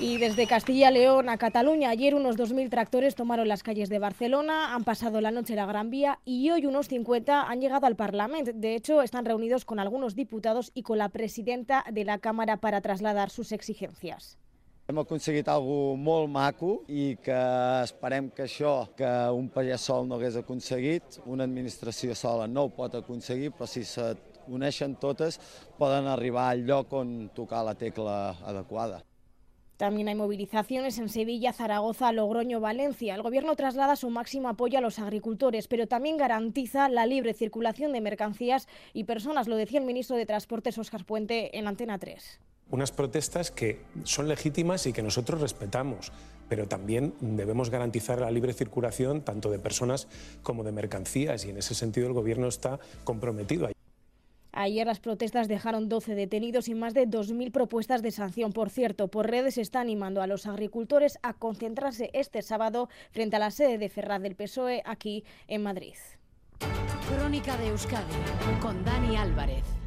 [0.00, 3.98] Y desde Castilla y León a Cataluña, ayer unos 2.000 tractores tomaron las calles de
[3.98, 7.86] Barcelona, han pasado la noche en la Gran Vía y hoy unos 50 han llegado
[7.86, 8.52] al Parlamento.
[8.54, 12.80] De hecho, están reunidos con algunos diputados y con la presidenta de la Cámara para
[12.80, 14.38] trasladar sus exigencias.
[14.88, 17.40] Hem aconseguit algo molt maco i que
[17.84, 22.70] esperem que això, que un pagès sol no hagués aconseguit, una administració sola no ho
[22.72, 25.36] pot aconseguir, però si s'uneixen totes
[25.76, 28.16] poden arribar al lloc on tocar la tecla
[28.48, 29.02] adequada.
[29.76, 33.14] También hay movilizaciones en Sevilla, Zaragoza, Logroño, Valencia.
[33.14, 37.92] El Gobierno traslada su máximo apoyo a los agricultores, pero también garantiza la libre circulación
[37.92, 42.40] de mercancías y personas, lo decía el ministro de Transportes, Óscar Puente, en Antena 3.
[42.70, 46.12] Unas protestas que son legítimas y que nosotros respetamos,
[46.48, 50.08] pero también debemos garantizar la libre circulación tanto de personas
[50.42, 53.68] como de mercancías y en ese sentido el Gobierno está comprometido.
[54.52, 58.52] Ayer las protestas dejaron 12 detenidos y más de 2.000 propuestas de sanción.
[58.52, 63.36] Por cierto, por redes se está animando a los agricultores a concentrarse este sábado frente
[63.36, 65.94] a la sede de Ferraz del PSOE aquí en Madrid.
[67.08, 68.14] Crónica de Euskadi
[68.60, 69.77] con Dani Álvarez.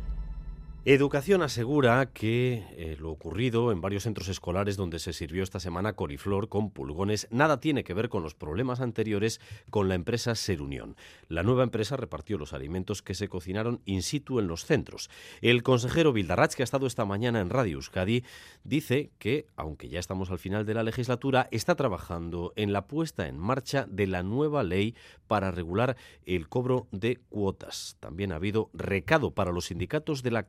[0.84, 5.94] Educación asegura que eh, lo ocurrido en varios centros escolares donde se sirvió esta semana
[5.94, 9.39] coliflor con pulgones nada tiene que ver con los problemas anteriores
[9.70, 10.96] con la empresa Serunión.
[11.28, 15.12] La nueva empresa repartió los alimentos que se cocinaron in situ en los centros.
[15.41, 18.24] El consejero Vildarrach, que ha estado esta mañana en Radio Euskadi,
[18.63, 23.28] dice que, aunque ya estamos al final de la legislatura, está trabajando en la puesta
[23.28, 24.96] en marcha de la nueva ley
[25.28, 27.98] para regular el cobro de cuotas.
[28.00, 30.48] También ha habido recado para los sindicatos de la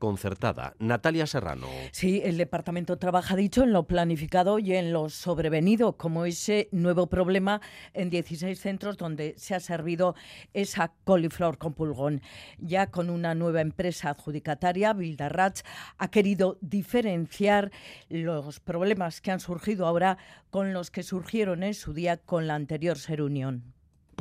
[0.78, 1.66] Natalia Serrano.
[1.90, 7.08] Sí, el departamento trabaja, dicho, en lo planificado y en lo sobrevenido, como ese nuevo
[7.08, 7.60] problema
[7.92, 10.14] en 16 centros donde se ha servido
[10.54, 12.22] esa coliflor con pulgón.
[12.58, 15.62] Ya con una nueva empresa adjudicataria, Bildarratz,
[15.98, 17.72] ha querido diferenciar
[18.08, 20.18] los problemas que han surgido ahora
[20.50, 23.72] con los que surgieron en su día con la anterior Serunión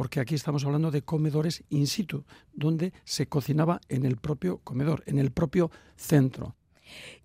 [0.02, 5.04] porque aquí estamos hablando de comedores in situ, donde se cocinaba en el propio comedor,
[5.06, 6.56] en el propio centro.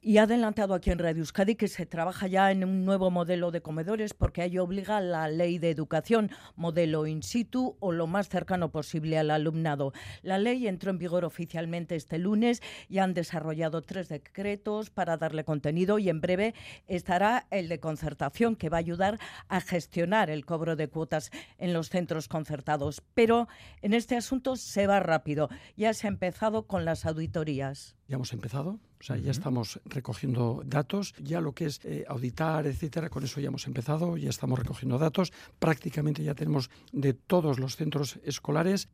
[0.07, 3.51] Y ha adelantado aquí en Radio Euskadi que se trabaja ya en un nuevo modelo
[3.51, 8.29] de comedores porque ahí obliga la ley de educación, modelo in situ o lo más
[8.29, 9.92] cercano posible al alumnado.
[10.23, 15.42] La ley entró en vigor oficialmente este lunes y han desarrollado tres decretos para darle
[15.42, 16.55] contenido y en breve
[16.87, 21.73] estará el de concertación que va a ayudar a gestionar el cobro de cuotas en
[21.73, 23.03] los centros concertados.
[23.14, 23.49] Pero
[23.83, 25.49] en este asunto se va rápido.
[25.77, 27.97] Ya se ha empezado con las auditorías.
[28.09, 32.66] Ya hemos empezado, o sea, ya estamos recogiendo datos, ya lo que es eh, auditar,
[32.66, 37.59] etcétera, con eso ya hemos empezado, ya estamos recogiendo datos, prácticamente ya tenemos de todos
[37.59, 38.88] los centros escolares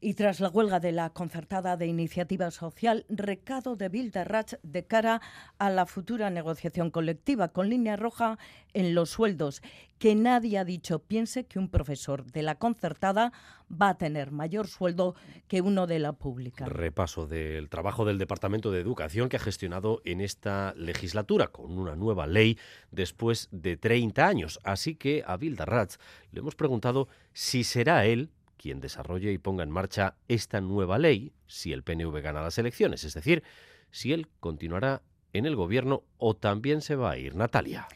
[0.00, 5.20] y tras la huelga de la concertada de iniciativa social, recado de Bilderratz de cara
[5.58, 8.38] a la futura negociación colectiva con línea roja
[8.74, 9.62] en los sueldos.
[9.98, 13.32] Que nadie ha dicho piense que un profesor de la concertada
[13.70, 15.16] va a tener mayor sueldo
[15.48, 16.66] que uno de la pública.
[16.66, 21.96] Repaso del trabajo del Departamento de Educación que ha gestionado en esta legislatura con una
[21.96, 22.58] nueva ley
[22.92, 24.60] después de 30 años.
[24.62, 25.98] Así que a Bilderratz
[26.30, 31.32] le hemos preguntado si será él quien desarrolle y ponga en marcha esta nueva ley
[31.46, 33.42] si el PNV gana las elecciones, es decir,
[33.90, 37.34] si él continuará en el gobierno o también se va a ir.
[37.34, 37.88] Natalia.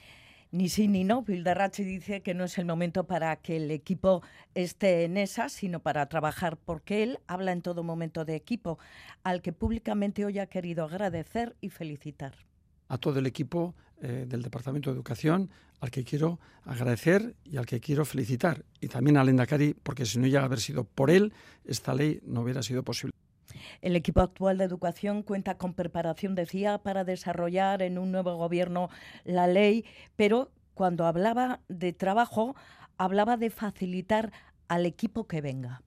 [0.53, 1.23] Ni sí ni no.
[1.23, 4.23] Bildarrachi dice que no es el momento para que el equipo
[4.55, 8.79] esté en esa, sino para trabajar, porque él habla en todo momento de equipo,
[9.25, 12.35] al que públicamente hoy ha querido agradecer y felicitar.
[12.89, 15.49] A todo el equipo eh, del Departamento de Educación,
[15.83, 18.65] al que quiero agradecer y al que quiero felicitar.
[18.81, 22.21] Y también al Endacari, porque si no llega a haber sido por él, esta ley
[22.25, 23.13] no hubiera sido posible.
[23.81, 28.91] El equipo actual de educación cuenta con preparación, decía, para desarrollar en un nuevo gobierno
[29.25, 32.55] la ley, pero cuando hablaba de trabajo,
[32.97, 34.33] hablaba de facilitar
[34.69, 35.83] al equipo que venga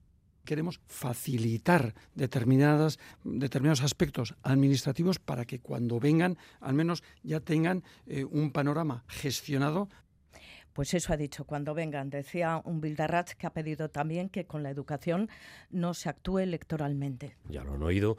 [0.46, 8.24] queremos facilitar determinadas, determinados aspectos administrativos para que cuando vengan al menos ya tengan eh,
[8.24, 9.90] un panorama gestionado
[10.76, 12.10] pues eso ha dicho, cuando vengan.
[12.10, 15.30] Decía un Bildarratz que ha pedido también que con la educación
[15.70, 17.34] no se actúe electoralmente.
[17.48, 18.18] Ya lo han oído.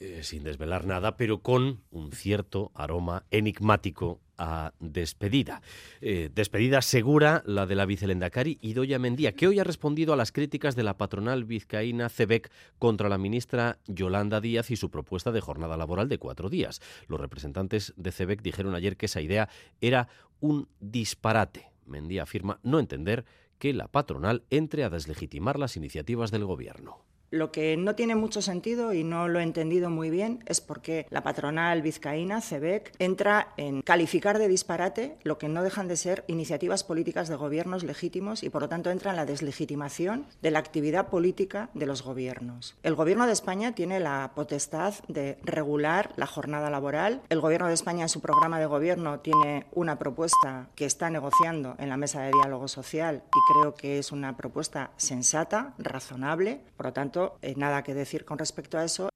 [0.00, 5.60] Eh, sin desvelar nada, pero con un cierto aroma enigmático a despedida.
[6.00, 10.30] Eh, despedida segura la de la vicelendacari Idoya Mendía, que hoy ha respondido a las
[10.30, 15.40] críticas de la patronal vizcaína CEBEC contra la ministra Yolanda Díaz y su propuesta de
[15.40, 16.80] jornada laboral de cuatro días.
[17.08, 19.48] Los representantes de CEBEC dijeron ayer que esa idea
[19.80, 20.08] era
[20.38, 21.72] un disparate.
[21.86, 23.24] Mendía afirma no entender
[23.58, 27.07] que la patronal entre a deslegitimar las iniciativas del gobierno.
[27.30, 30.80] Lo que no tiene mucho sentido y no lo he entendido muy bien es por
[30.80, 35.96] qué la patronal vizcaína, CEBEC, entra en calificar de disparate lo que no dejan de
[35.96, 40.50] ser iniciativas políticas de gobiernos legítimos y, por lo tanto, entra en la deslegitimación de
[40.50, 42.76] la actividad política de los gobiernos.
[42.82, 47.20] El Gobierno de España tiene la potestad de regular la jornada laboral.
[47.28, 51.74] El Gobierno de España, en su programa de gobierno, tiene una propuesta que está negociando
[51.78, 56.60] en la mesa de diálogo social y creo que es una propuesta sensata, razonable.
[56.76, 59.08] Por lo tanto, eh, nada que decir con respecto a eso.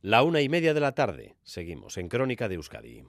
[0.00, 1.36] La una y media de la tarde.
[1.42, 3.04] Seguimos en Crónica de Euskadi.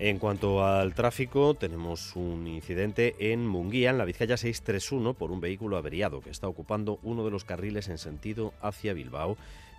[0.00, 5.40] En cuanto al tráfico, tenemos un incidente en Munguía, en la Vizcaya 631, por un
[5.40, 9.36] vehículo averiado que está ocupando uno de los carriles en sentido hacia Bilbao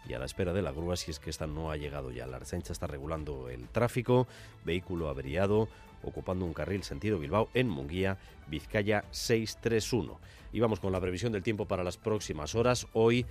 [0.09, 2.27] y a la espera de la grúa si es que esta no ha llegado ya.
[2.27, 4.27] La Archancha está regulando el tráfico,
[4.65, 5.69] vehículo averiado
[6.03, 10.19] ocupando un carril sentido Bilbao en Munguía, Vizcaya 631.
[10.51, 12.87] Y vamos con la previsión del tiempo para las próximas horas.
[12.93, 13.25] Hoy,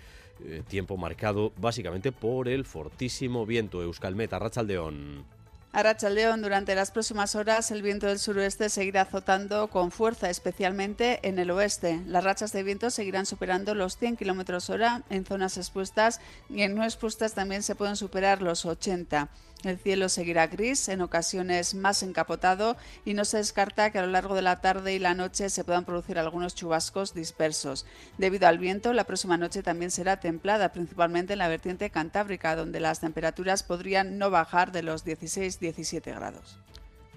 [0.45, 5.38] eh, tiempo marcado básicamente por el fortísimo viento Euskalmet, Rachaldeón.
[5.71, 11.21] A León, durante las próximas horas el viento del suroeste seguirá azotando con fuerza, especialmente
[11.29, 12.01] en el oeste.
[12.07, 16.75] Las rachas de viento seguirán superando los 100 km hora en zonas expuestas y en
[16.75, 19.29] no expuestas también se pueden superar los 80.
[19.65, 24.13] El cielo seguirá gris, en ocasiones más encapotado, y no se descarta que a lo
[24.13, 27.85] largo de la tarde y la noche se puedan producir algunos chubascos dispersos.
[28.19, 32.79] Debido al viento, la próxima noche también será templada, principalmente en la vertiente cantábrica, donde
[32.79, 36.59] las temperaturas podrían no bajar de los 16-17 grados.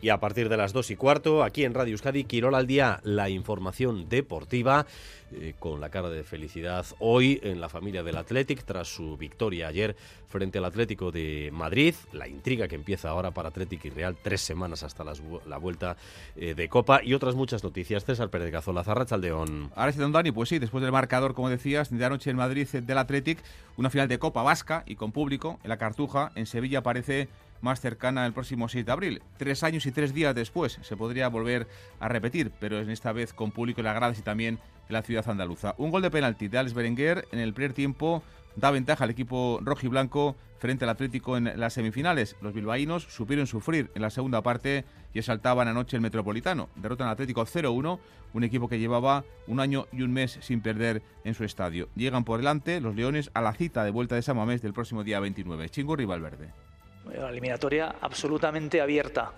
[0.01, 2.99] Y a partir de las 2 y cuarto, aquí en Radio Euskadi, Quirol al día,
[3.03, 4.87] la información deportiva,
[5.33, 9.67] eh, con la cara de felicidad hoy en la familia del Athletic, tras su victoria
[9.67, 9.95] ayer
[10.27, 11.93] frente al Atlético de Madrid.
[12.11, 15.95] La intriga que empieza ahora para Athletic y Real, tres semanas hasta la vuelta
[16.35, 18.03] eh, de Copa y otras muchas noticias.
[18.03, 19.71] César Pérez de Cazola, Zarrachaldeón.
[19.75, 22.67] Ahora sí, don Dani, pues sí, después del marcador, como decías, de anoche en Madrid
[22.67, 23.37] del Athletic,
[23.77, 26.31] una final de Copa Vasca y con público en la Cartuja.
[26.35, 27.29] En Sevilla aparece
[27.61, 29.23] más cercana el próximo 6 de abril.
[29.37, 31.67] Tres años y tres días después se podría volver
[31.99, 35.03] a repetir, pero en esta vez con público en la gradas y también en la
[35.03, 35.75] ciudad andaluza.
[35.77, 38.23] Un gol de penalti de Alex Berenguer en el primer tiempo
[38.55, 42.35] da ventaja al equipo rojo y blanco frente al Atlético en las semifinales.
[42.41, 46.69] Los bilbaínos supieron sufrir en la segunda parte y exaltaban anoche el Metropolitano.
[46.75, 47.99] Derrotan al Atlético 0-1,
[48.33, 51.89] un equipo que llevaba un año y un mes sin perder en su estadio.
[51.95, 55.19] Llegan por delante los Leones a la cita de vuelta de Samamés del próximo día
[55.19, 55.69] 29.
[55.69, 56.70] Chingo Valverde.
[57.05, 59.31] Una eliminatoria absolutamente abierta,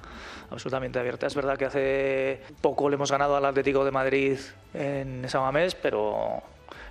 [0.52, 1.28] absolutamente abierta.
[1.28, 4.38] Es verdad que hace poco le hemos ganado al Atlético de Madrid
[4.74, 6.44] en Samamés, pero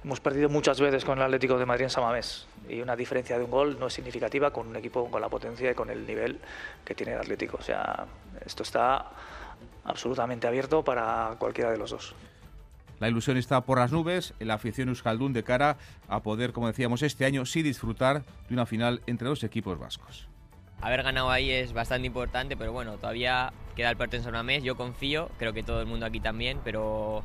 [0.03, 3.45] hemos perdido muchas veces con el Atlético de Madrid en Samamés y una diferencia de
[3.45, 6.39] un gol no es significativa con un equipo con la potencia y con el nivel
[6.85, 7.59] que tiene el Atlético.
[7.59, 8.07] O sea,
[8.45, 9.11] esto está
[9.85, 12.15] absolutamente abierto para cualquiera de los dos.
[13.01, 15.77] La ilusión está por las nubes, la afición Euskaldun de cara
[16.09, 20.32] a poder, como decíamos, este año sí disfrutar de una final entre dos equipos vascos
[20.83, 24.63] haber ganado ahí es bastante importante, pero bueno, todavía queda el partido en mes.
[24.63, 27.23] Yo confío, creo que todo el mundo aquí también, pero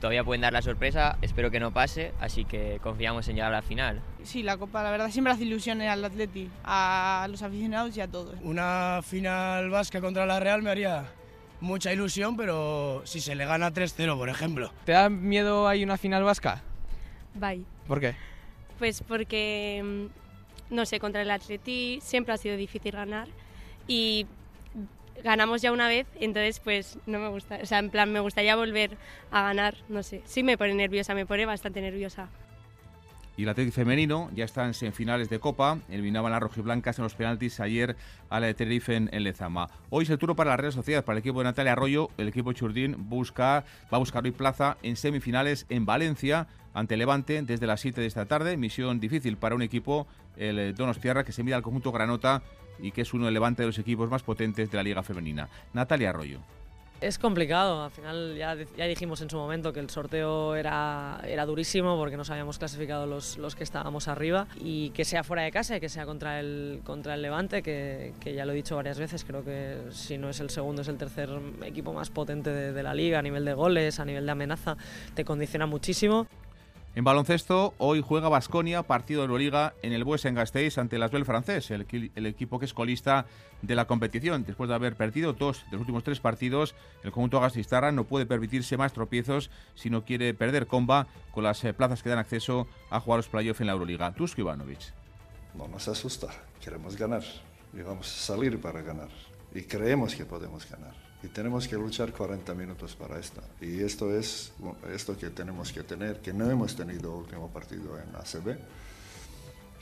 [0.00, 1.18] todavía pueden dar la sorpresa.
[1.22, 4.00] Espero que no pase, así que confiamos en llegar a la final.
[4.22, 8.08] Sí, la Copa, la verdad, siempre hace ilusión al Atleti, a los aficionados y a
[8.08, 8.34] todos.
[8.42, 11.04] Una final vasca contra la Real me haría
[11.60, 14.72] mucha ilusión, pero si se le gana 3-0, por ejemplo.
[14.84, 16.62] ¿Te da miedo ahí una final vasca?
[17.34, 17.64] Bye.
[17.86, 18.14] ¿Por qué?
[18.78, 20.27] Pues porque mm,
[20.70, 23.28] no sé, contra el Atleti siempre ha sido difícil ganar
[23.86, 24.26] y
[25.22, 28.54] ganamos ya una vez, entonces pues no me gusta, o sea, en plan me gustaría
[28.56, 28.96] volver
[29.30, 32.28] a ganar, no sé, sí me pone nerviosa, me pone bastante nerviosa.
[33.38, 35.78] Y el Atlético femenino ya está en semifinales de Copa.
[35.88, 37.94] Eliminaban a rojiblancas en los penaltis ayer
[38.30, 39.70] a la de Tenerife en, Lezama.
[39.90, 42.10] Hoy es el turno para la Real Sociedad, para el equipo de Natalia Arroyo.
[42.18, 47.40] El equipo Churdín busca, va a buscar hoy plaza en semifinales en Valencia ante Levante
[47.42, 48.56] desde las 7 de esta tarde.
[48.56, 52.42] Misión difícil para un equipo, el Donostiarra, que se mide al conjunto Granota
[52.80, 55.48] y que es uno del Levante de los equipos más potentes de la Liga Femenina.
[55.74, 56.40] Natalia Arroyo.
[57.00, 61.46] Es complicado, al final ya, ya, dijimos en su momento que el sorteo era, era
[61.46, 65.52] durísimo porque nos habíamos clasificado los, los, que estábamos arriba y que sea fuera de
[65.52, 68.74] casa y que sea contra el, contra el Levante, que, que, ya lo he dicho
[68.74, 71.30] varias veces, creo que si no es el segundo es el tercer
[71.64, 74.76] equipo más potente de, de la liga a nivel de goles, a nivel de amenaza,
[75.14, 76.26] te condiciona muchísimo.
[76.98, 81.04] En baloncesto, hoy juega Basconia, partido de Euroliga en el Bues en Gasteiz ante el
[81.04, 81.86] Asbel francés, el,
[82.16, 83.24] el, equipo que es colista
[83.62, 84.42] de la competición.
[84.44, 86.74] Después de haber perdido dos de los últimos tres partidos,
[87.04, 91.62] el conjunto gasteiztarra no puede permitirse más tropiezos si no quiere perder comba con las
[91.62, 94.12] eh, plazas que dan acceso a jugar los playoffs en la Euroliga.
[94.12, 94.92] Tusko Ivanovic.
[95.54, 96.26] No nos asusta,
[96.60, 97.22] queremos ganar
[97.74, 99.10] y vamos a salir para ganar
[99.54, 103.42] y creemos que podemos ganar y tenemos que luchar 40 minutos para esto.
[103.60, 104.52] Y esto es
[104.92, 108.58] esto que tenemos que tener, que no hemos tenido último partido en ACB.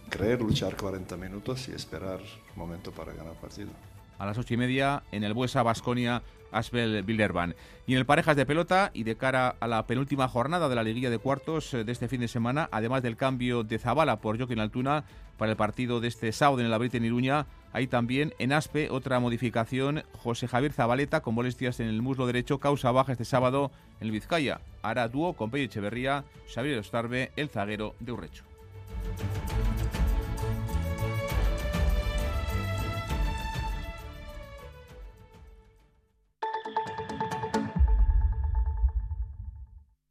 [0.08, 2.20] Creer, luchar 40 minutos y esperar
[2.54, 3.70] momento para ganar partido.
[4.18, 6.22] A las ocho y media en el Buesa Basconia
[6.52, 7.54] Asbel Bilderban.
[7.86, 10.82] Y en el parejas de pelota y de cara a la penúltima jornada de la
[10.82, 14.60] liguilla de cuartos de este fin de semana, además del cambio de Zabala por Joaquín
[14.60, 15.04] Altuna
[15.36, 18.88] para el partido de este sábado en el Abril en Iruña, hay también en Aspe
[18.90, 20.02] otra modificación.
[20.12, 23.70] José Javier Zabaleta con molestias en el muslo derecho, causa baja este sábado
[24.00, 24.60] en el Vizcaya.
[24.82, 28.44] Hará dúo con Pello Echeverría, Xavier Ostarbe, el zaguero de Urrecho.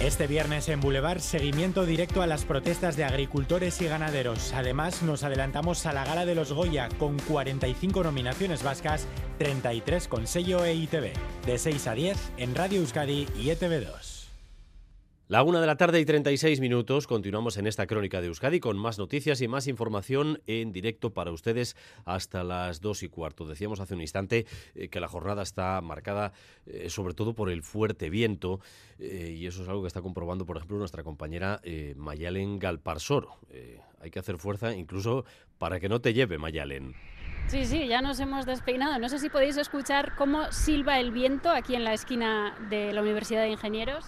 [0.00, 4.52] Este viernes en Boulevard, seguimiento directo a las protestas de agricultores y ganaderos.
[4.52, 9.06] Además, nos adelantamos a la gala de los Goya con 45 nominaciones vascas,
[9.38, 11.12] 33 con sello EITV.
[11.46, 14.17] De 6 a 10 en Radio Euskadi y ETV2.
[15.28, 17.06] La una de la tarde y 36 minutos.
[17.06, 21.32] Continuamos en esta crónica de Euskadi con más noticias y más información en directo para
[21.32, 21.76] ustedes
[22.06, 23.44] hasta las dos y cuarto.
[23.44, 26.32] Decíamos hace un instante eh, que la jornada está marcada
[26.64, 28.60] eh, sobre todo por el fuerte viento
[28.98, 31.60] eh, y eso es algo que está comprobando, por ejemplo, nuestra compañera
[31.96, 33.36] Mayalen Galparsoro.
[34.00, 35.26] hay que hacer fuerza incluso
[35.58, 36.94] para que no te lleve Mayalen.
[37.48, 38.98] Sí, sí, ya nos hemos despeinado.
[38.98, 43.02] No sé si podéis escuchar cómo silba el viento aquí en la esquina de la
[43.02, 44.06] Universidad de Ingenieros.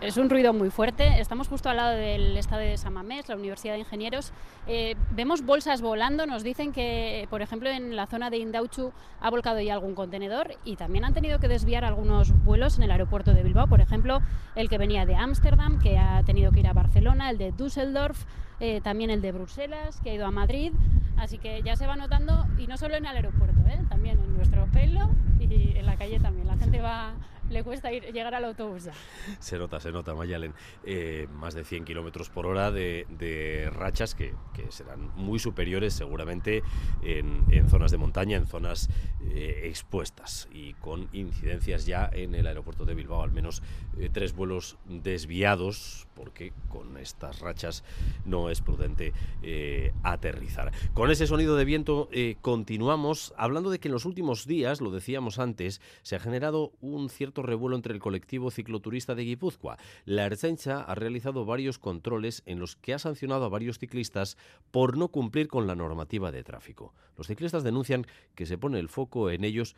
[0.00, 1.20] Es un ruido muy fuerte.
[1.20, 4.32] Estamos justo al lado del estadio de San Mamés, la Universidad de Ingenieros.
[4.68, 6.24] Eh, vemos bolsas volando.
[6.24, 10.52] Nos dicen que, por ejemplo, en la zona de Indauchu ha volcado ya algún contenedor
[10.64, 13.66] y también han tenido que desviar algunos vuelos en el aeropuerto de Bilbao.
[13.66, 14.20] Por ejemplo,
[14.54, 18.24] el que venía de Ámsterdam, que ha tenido que ir a Barcelona, el de Düsseldorf,
[18.60, 20.72] eh, también el de Bruselas, que ha ido a Madrid.
[21.16, 23.80] Así que ya se va notando, y no solo en el aeropuerto, ¿eh?
[23.88, 26.46] también en nuestro pelo y en la calle también.
[26.46, 27.14] La gente va
[27.50, 28.92] le cuesta ir, llegar al autobús ya.
[29.40, 30.54] Se nota, se nota, Mayalen.
[30.84, 35.94] Eh, más de 100 kilómetros por hora de, de rachas que, que, serán muy superiores
[35.94, 36.62] seguramente
[37.02, 38.88] en, en zonas de montaña, en zonas
[39.30, 43.62] eh, expuestas y con incidencias ya en el aeropuerto de Bilbao, al menos
[43.98, 47.84] eh, tres vuelos desviados porque con estas rachas
[48.24, 50.72] no es prudente eh, aterrizar.
[50.92, 54.90] Con ese sonido de viento eh, continuamos hablando de que en los últimos días, lo
[54.90, 59.78] decíamos antes, se ha generado un cierto revuelo entre el colectivo cicloturista de Guipúzcoa.
[60.04, 64.36] La Ertzaintza ha realizado varios controles en los que ha sancionado a varios ciclistas
[64.70, 66.94] por no cumplir con la normativa de tráfico.
[67.16, 69.76] Los ciclistas denuncian que se pone el foco en ellos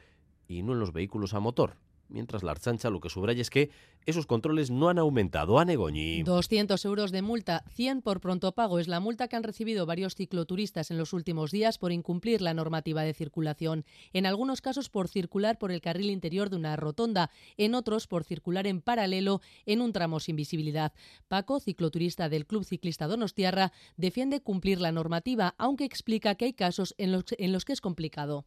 [0.49, 1.77] y no en los vehículos a motor
[2.11, 3.71] mientras la Archancha lo que subraya es que
[4.07, 5.59] esos controles no han aumentado.
[5.59, 6.23] A Negoñi.
[6.23, 8.79] 200 euros de multa, 100 por pronto pago.
[8.79, 12.55] Es la multa que han recibido varios cicloturistas en los últimos días por incumplir la
[12.55, 13.85] normativa de circulación.
[14.13, 18.25] En algunos casos por circular por el carril interior de una rotonda, en otros por
[18.25, 20.93] circular en paralelo en un tramo sin visibilidad.
[21.29, 26.95] Paco, cicloturista del Club Ciclista Donostiarra, defiende cumplir la normativa, aunque explica que hay casos
[26.99, 28.47] en los, en los que es complicado.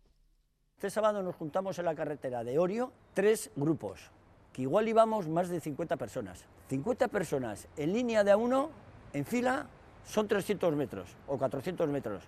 [0.83, 4.11] Este sábado nos juntamos en la carretera de Orio tres grupos,
[4.51, 6.43] que igual íbamos más de 50 personas.
[6.67, 8.69] 50 personas en línea de a uno,
[9.13, 9.67] en fila,
[10.05, 12.25] son 300 metros o 400 metros.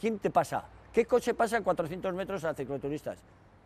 [0.00, 0.66] ¿Quién te pasa?
[0.92, 3.18] ¿Qué coche pasa 400 metros a cicloturistas?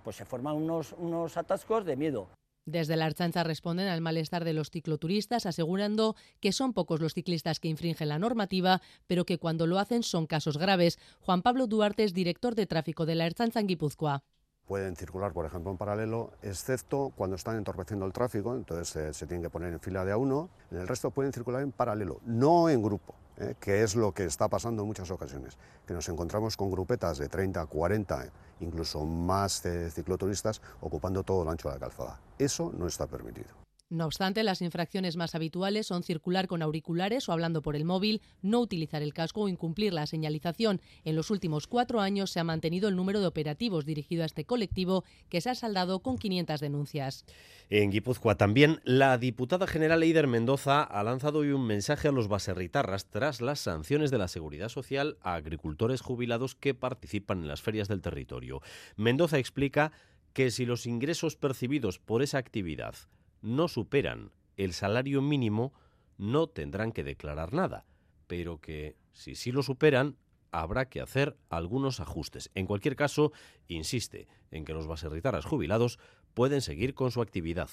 [0.02, 2.26] Pues se forman unos, unos atascos de miedo.
[2.64, 7.60] Desde la Archancha responden al malestar de los cicloturistas, asegurando que son pocos los ciclistas
[7.60, 10.98] que infringen la normativa, pero que cuando lo hacen son casos graves.
[11.20, 14.22] Juan Pablo Duarte es director de tráfico de la Archancha en Guipúzcoa
[14.70, 19.42] pueden circular, por ejemplo, en paralelo, excepto cuando están entorpeciendo el tráfico, entonces se tienen
[19.42, 22.68] que poner en fila de a uno, en el resto pueden circular en paralelo, no
[22.68, 23.56] en grupo, ¿eh?
[23.58, 25.58] que es lo que está pasando en muchas ocasiones,
[25.88, 28.26] que nos encontramos con grupetas de 30, 40,
[28.60, 32.20] incluso más de cicloturistas ocupando todo el ancho de la calzada.
[32.38, 33.69] Eso no está permitido.
[33.90, 38.22] No obstante, las infracciones más habituales son circular con auriculares o hablando por el móvil,
[38.40, 40.80] no utilizar el casco o incumplir la señalización.
[41.04, 44.44] En los últimos cuatro años se ha mantenido el número de operativos dirigido a este
[44.44, 47.24] colectivo, que se ha saldado con 500 denuncias.
[47.68, 52.28] En Guipúzcoa también, la diputada general Eider Mendoza ha lanzado hoy un mensaje a los
[52.28, 57.60] baserritarras tras las sanciones de la Seguridad Social a agricultores jubilados que participan en las
[57.60, 58.62] ferias del territorio.
[58.94, 59.90] Mendoza explica
[60.32, 62.94] que si los ingresos percibidos por esa actividad
[63.42, 65.72] no superan el salario mínimo,
[66.18, 67.86] no tendrán que declarar nada,
[68.26, 70.16] pero que si sí lo superan,
[70.52, 72.50] habrá que hacer algunos ajustes.
[72.54, 73.32] En cualquier caso,
[73.68, 75.98] insiste en que los baserritarras jubilados
[76.34, 77.68] pueden seguir con su actividad.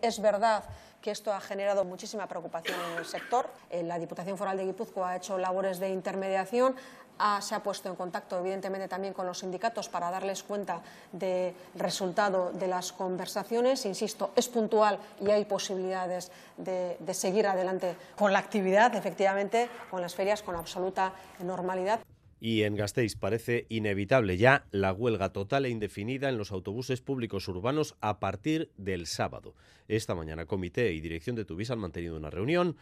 [0.00, 0.64] Es verdad
[1.02, 3.50] que esto ha generado muchísima preocupación en el sector.
[3.68, 6.76] Eh, la Diputación Foral de Guipúzcoa ha hecho labores de intermediación,
[7.40, 12.52] se ha puesto en contacto evidentemente también con los sindicatos para darles cuenta del resultado
[12.52, 13.86] de las conversaciones.
[13.86, 20.14] Insisto, es puntual y hay posibilidades de, seguir adelante con la actividad, efectivamente, con las
[20.14, 21.12] ferias con absoluta
[21.42, 22.00] normalidad.
[22.40, 27.48] Y en Gasteiz parece inevitable ya la huelga total e indefinida en los autobuses públicos
[27.48, 29.54] urbanos a partir del sábado.
[29.88, 32.76] Esta mañana comité y dirección de Tuvisa han mantenido una reunión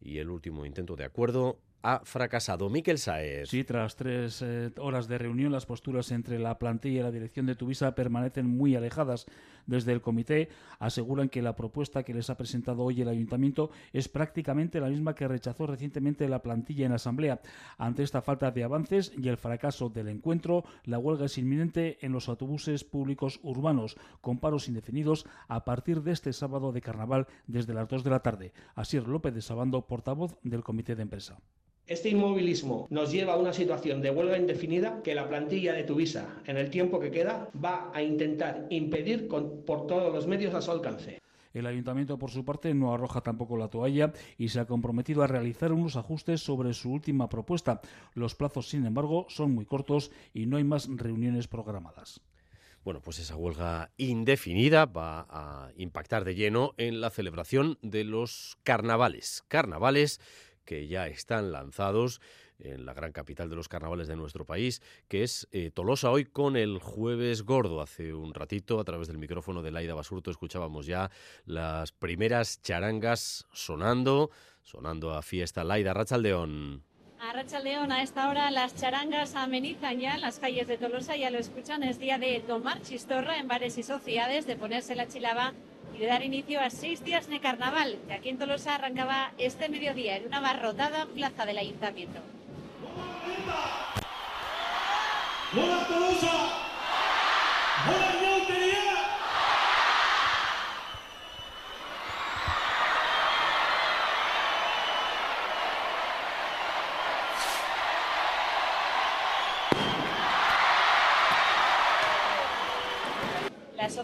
[0.00, 2.68] y el último intento de acuerdo ha fracasado.
[2.68, 3.48] Miquel Saez.
[3.48, 7.46] Sí, tras tres eh, horas de reunión, las posturas entre la plantilla y la dirección
[7.46, 9.26] de Tuvisa permanecen muy alejadas.
[9.66, 10.48] Desde el comité
[10.80, 15.14] aseguran que la propuesta que les ha presentado hoy el ayuntamiento es prácticamente la misma
[15.14, 17.40] que rechazó recientemente la plantilla en la asamblea.
[17.78, 22.10] Ante esta falta de avances y el fracaso del encuentro, la huelga es inminente en
[22.10, 27.74] los autobuses públicos urbanos, con paros indefinidos a partir de este sábado de carnaval desde
[27.74, 28.52] las 2 de la tarde.
[28.74, 31.38] Asier López de Sabando, portavoz del comité de empresa.
[31.86, 36.42] Este inmovilismo nos lleva a una situación de huelga indefinida que la plantilla de Tuvisa,
[36.44, 40.72] en el tiempo que queda, va a intentar impedir por todos los medios a su
[40.72, 41.20] alcance.
[41.54, 45.28] El ayuntamiento, por su parte, no arroja tampoco la toalla y se ha comprometido a
[45.28, 47.80] realizar unos ajustes sobre su última propuesta.
[48.14, 52.20] Los plazos, sin embargo, son muy cortos y no hay más reuniones programadas.
[52.84, 58.58] Bueno, pues esa huelga indefinida va a impactar de lleno en la celebración de los
[58.62, 59.44] carnavales.
[59.48, 60.20] Carnavales
[60.66, 62.20] que ya están lanzados
[62.58, 66.24] en la gran capital de los carnavales de nuestro país, que es eh, Tolosa hoy
[66.24, 67.80] con el jueves gordo.
[67.80, 71.10] Hace un ratito, a través del micrófono de Laida Basurto, escuchábamos ya
[71.44, 74.30] las primeras charangas sonando,
[74.62, 75.64] sonando a fiesta.
[75.64, 76.82] Laida, Rachaldeón.
[77.18, 81.38] A Rachaldeón, a esta hora las charangas amenizan ya las calles de Tolosa, ya lo
[81.38, 85.54] escuchan, es día de tomar chistorra en bares y sociedades, de ponerse la chilaba
[85.96, 89.68] y de dar inicio a seis días de carnaval, que aquí en Tolosa arrancaba este
[89.68, 92.20] mediodía en una barrotada plaza del ayuntamiento.
[95.54, 96.32] ¡Hola Tolosa!
[97.88, 98.16] ¡Hola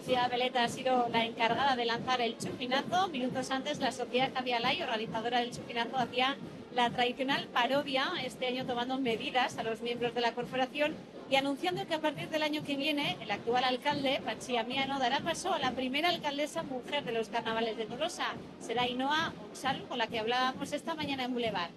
[0.03, 3.07] Sociedad Veleta ha sido la encargada de lanzar el chupinazo.
[3.07, 6.35] Minutos antes, la sociedad Javialay, organizadora del chupinazo, hacía
[6.75, 10.93] la tradicional parodia, este año tomando medidas a los miembros de la corporación
[11.31, 15.21] y anunciando que a partir del año que viene, el actual alcalde, Pachi Amiano, dará
[15.21, 18.25] paso a la primera alcaldesa mujer de los carnavales de Tolosa.
[18.59, 21.71] Será Inoa Onsal, con la que hablábamos esta mañana en Boulevard.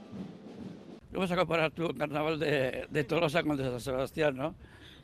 [1.13, 4.57] Vamos a comparar tu carnaval de, de Tolosa con el de San Sebastián, ¿no?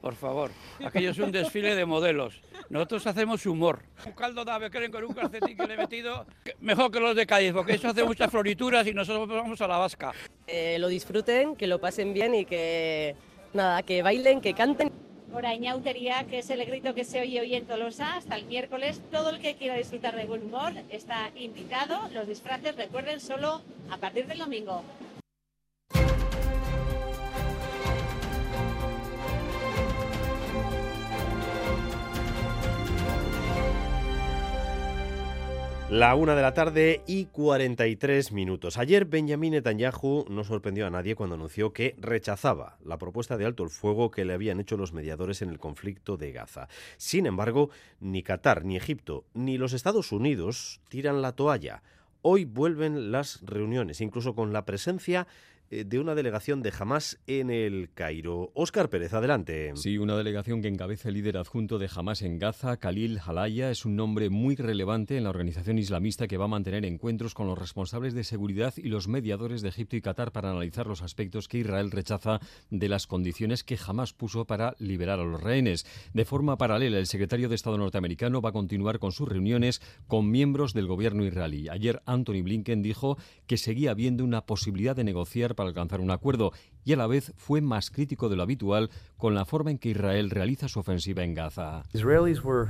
[0.03, 0.50] Por favor.
[0.84, 2.42] Aquello es un desfile de modelos.
[2.68, 3.82] Nosotros hacemos humor.
[4.05, 6.26] Un caldo de ave creen con un calcetín que le he metido,
[6.61, 9.78] mejor que los de Cádiz, porque eso hace muchas florituras y nosotros vamos a la
[9.78, 10.12] vasca.
[10.48, 13.14] Eh, lo disfruten, que lo pasen bien y que,
[13.55, 14.90] nada, que bailen, que canten.
[15.61, 19.00] Ñautería, que es el grito que se oye hoy en Tolosa, hasta el miércoles.
[19.11, 22.09] Todo el que quiera disfrutar de buen humor está invitado.
[22.12, 24.82] Los disfraces, recuerden, solo a partir del domingo.
[35.93, 38.78] La una de la tarde y 43 minutos.
[38.78, 43.62] Ayer Benjamin Netanyahu no sorprendió a nadie cuando anunció que rechazaba la propuesta de alto
[43.62, 46.68] el fuego que le habían hecho los mediadores en el conflicto de Gaza.
[46.97, 47.68] Sin embargo,
[48.01, 51.82] ni Qatar, ni Egipto, ni los Estados Unidos tiran la toalla.
[52.22, 55.26] Hoy vuelven las reuniones, incluso con la presencia
[55.73, 58.53] de una delegación de Hamas en el Cairo.
[58.55, 59.73] Óscar Pérez, adelante.
[59.75, 63.87] Sí, una delegación que encabeza el líder adjunto de Hamas en Gaza, Khalil Halaya, es
[63.87, 67.59] un nombre muy relevante en la organización islamista que va a mantener encuentros con los
[67.59, 71.59] responsables de seguridad y los mediadores de Egipto y Qatar para analizar los aspectos que
[71.59, 75.87] Israel rechaza de las condiciones que Hamas puso para liberar a los rehenes.
[76.12, 80.31] De forma paralela, el secretario de Estado norteamericano va a continuar con sus reuniones con
[80.31, 81.70] miembros del gobierno israelí.
[81.70, 83.16] Ayer Anthony Blinken dijo
[83.47, 86.52] que seguía habiendo una posibilidad de negociar alcanzar un acuerdo
[86.84, 89.90] y a la vez fue más crítico de lo habitual con la forma en que
[89.90, 91.82] Israel realiza su ofensiva en Gaza.
[91.92, 92.68] Israelis were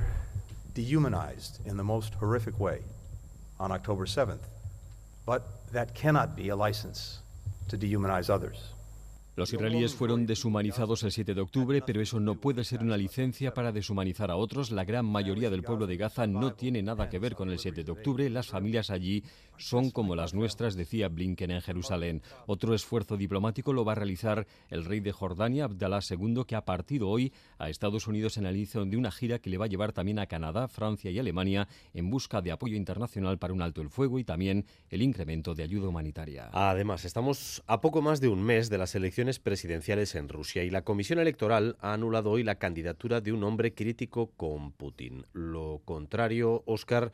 [0.74, 2.80] dehumanized in the most horrific way
[3.58, 4.44] on October 7th,
[5.26, 7.20] but that cannot be a license
[7.68, 8.74] to dehumanize others.
[9.34, 13.54] Los israelíes fueron deshumanizados el 7 de octubre, pero eso no puede ser una licencia
[13.54, 14.70] para deshumanizar a otros.
[14.70, 17.82] La gran mayoría del pueblo de Gaza no tiene nada que ver con el 7
[17.82, 18.28] de octubre.
[18.28, 19.24] Las familias allí
[19.62, 22.22] son como las nuestras, decía Blinken en Jerusalén.
[22.46, 26.64] Otro esfuerzo diplomático lo va a realizar el rey de Jordania, Abdallah II, que ha
[26.64, 29.68] partido hoy a Estados Unidos en el inicio de una gira que le va a
[29.68, 33.80] llevar también a Canadá, Francia y Alemania en busca de apoyo internacional para un alto
[33.80, 36.50] el fuego y también el incremento de ayuda humanitaria.
[36.52, 40.70] Además, estamos a poco más de un mes de las elecciones presidenciales en Rusia y
[40.70, 45.26] la Comisión Electoral ha anulado hoy la candidatura de un hombre crítico con Putin.
[45.32, 47.12] Lo contrario, Oscar,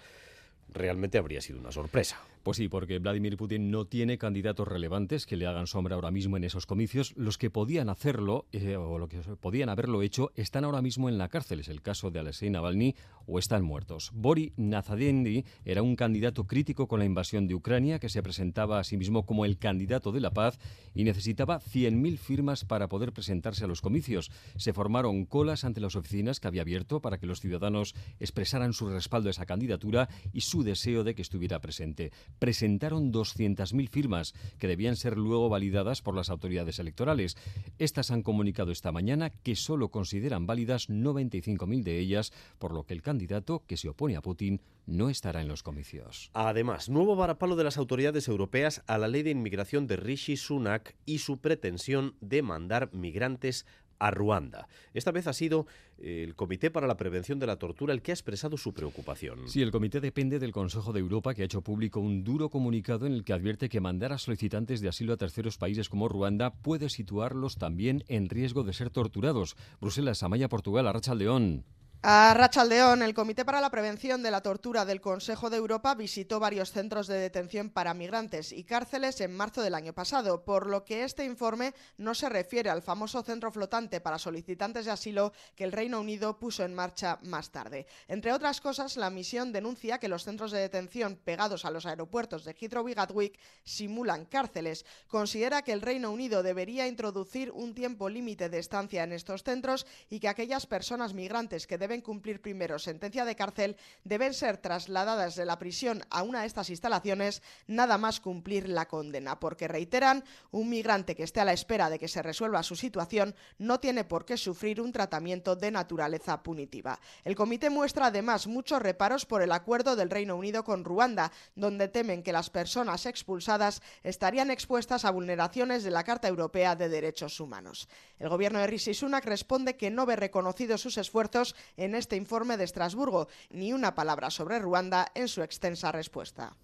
[0.72, 2.20] realmente habría sido una sorpresa.
[2.48, 6.38] Pues sí, porque Vladimir Putin no tiene candidatos relevantes que le hagan sombra ahora mismo
[6.38, 7.12] en esos comicios.
[7.14, 11.18] Los que podían hacerlo, eh, o lo que podían haberlo hecho, están ahora mismo en
[11.18, 11.60] la cárcel.
[11.60, 12.94] Es el caso de Alexei Navalny
[13.26, 14.12] o están muertos.
[14.14, 18.84] Bori Nazadendi era un candidato crítico con la invasión de Ucrania, que se presentaba a
[18.84, 20.58] sí mismo como el candidato de la paz
[20.94, 24.30] y necesitaba 100.000 firmas para poder presentarse a los comicios.
[24.56, 28.88] Se formaron colas ante las oficinas que había abierto para que los ciudadanos expresaran su
[28.88, 34.68] respaldo a esa candidatura y su deseo de que estuviera presente presentaron 200.000 firmas que
[34.68, 37.36] debían ser luego validadas por las autoridades electorales.
[37.78, 42.94] Estas han comunicado esta mañana que solo consideran válidas 95.000 de ellas, por lo que
[42.94, 46.30] el candidato que se opone a Putin no estará en los comicios.
[46.32, 50.96] Además, nuevo varapalo de las autoridades europeas a la ley de inmigración de Rishi Sunak
[51.04, 53.66] y su pretensión de mandar migrantes
[53.98, 54.68] a Ruanda.
[54.94, 55.66] Esta vez ha sido
[55.98, 59.48] eh, el Comité para la Prevención de la Tortura el que ha expresado su preocupación.
[59.48, 63.06] Sí, el comité depende del Consejo de Europa que ha hecho público un duro comunicado
[63.06, 66.54] en el que advierte que mandar a solicitantes de asilo a terceros países como Ruanda
[66.54, 69.56] puede situarlos también en riesgo de ser torturados.
[69.80, 71.64] Bruselas, Amaya, Portugal, Arracha León.
[72.00, 76.38] A Rachaldeón, el Comité para la Prevención de la Tortura del Consejo de Europa visitó
[76.38, 80.84] varios centros de detención para migrantes y cárceles en marzo del año pasado, por lo
[80.84, 85.64] que este informe no se refiere al famoso centro flotante para solicitantes de asilo que
[85.64, 87.88] el Reino Unido puso en marcha más tarde.
[88.06, 92.44] Entre otras cosas, la misión denuncia que los centros de detención pegados a los aeropuertos
[92.44, 94.86] de Heathrow y Gatwick simulan cárceles.
[95.08, 99.84] Considera que el Reino Unido debería introducir un tiempo límite de estancia en estos centros
[100.08, 105.34] y que aquellas personas migrantes que deben cumplir primero sentencia de cárcel deben ser trasladadas
[105.34, 110.24] de la prisión a una de estas instalaciones nada más cumplir la condena, porque reiteran,
[110.50, 114.04] un migrante que esté a la espera de que se resuelva su situación no tiene
[114.04, 117.00] por qué sufrir un tratamiento de naturaleza punitiva.
[117.24, 121.88] El comité muestra además muchos reparos por el acuerdo del Reino Unido con Ruanda, donde
[121.88, 127.40] temen que las personas expulsadas estarían expuestas a vulneraciones de la Carta Europea de Derechos
[127.40, 127.88] Humanos.
[128.18, 132.58] El gobierno de Rishi Sunak responde que no ve reconocidos sus esfuerzos en este informe
[132.58, 136.54] de Estrasburgo, ni una palabra sobre Ruanda en su extensa respuesta.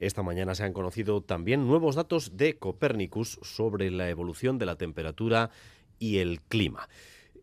[0.00, 4.76] Esta mañana se han conocido también nuevos datos de Copernicus sobre la evolución de la
[4.76, 5.50] temperatura
[5.98, 6.88] y el clima.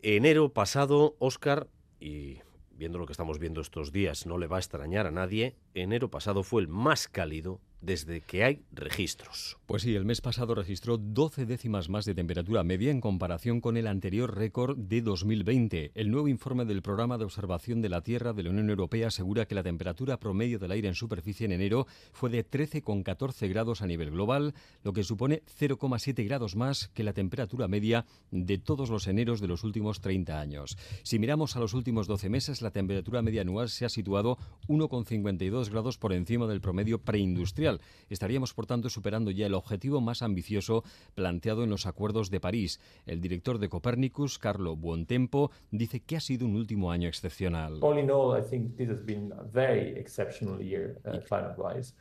[0.01, 1.67] Enero pasado, Oscar,
[1.99, 2.39] y
[2.71, 6.09] viendo lo que estamos viendo estos días, no le va a extrañar a nadie, enero
[6.09, 9.57] pasado fue el más cálido desde que hay registros.
[9.65, 13.77] Pues sí, el mes pasado registró 12 décimas más de temperatura media en comparación con
[13.77, 15.91] el anterior récord de 2020.
[15.95, 19.45] El nuevo informe del Programa de Observación de la Tierra de la Unión Europea asegura
[19.45, 23.87] que la temperatura promedio del aire en superficie en enero fue de 13,14 grados a
[23.87, 24.53] nivel global,
[24.83, 29.47] lo que supone 0,7 grados más que la temperatura media de todos los eneros de
[29.47, 30.77] los últimos 30 años.
[31.03, 35.69] Si miramos a los últimos 12 meses, la temperatura media anual se ha situado 1,52
[35.69, 37.70] grados por encima del promedio preindustrial
[38.09, 40.83] Estaríamos, por tanto, superando ya el objetivo más ambicioso
[41.15, 42.79] planteado en los acuerdos de París.
[43.05, 47.79] El director de Copernicus, Carlo Buontempo, dice que ha sido un último año excepcional.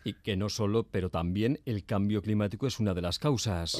[0.04, 3.78] Y que no solo, pero también el cambio climático es una de las causas.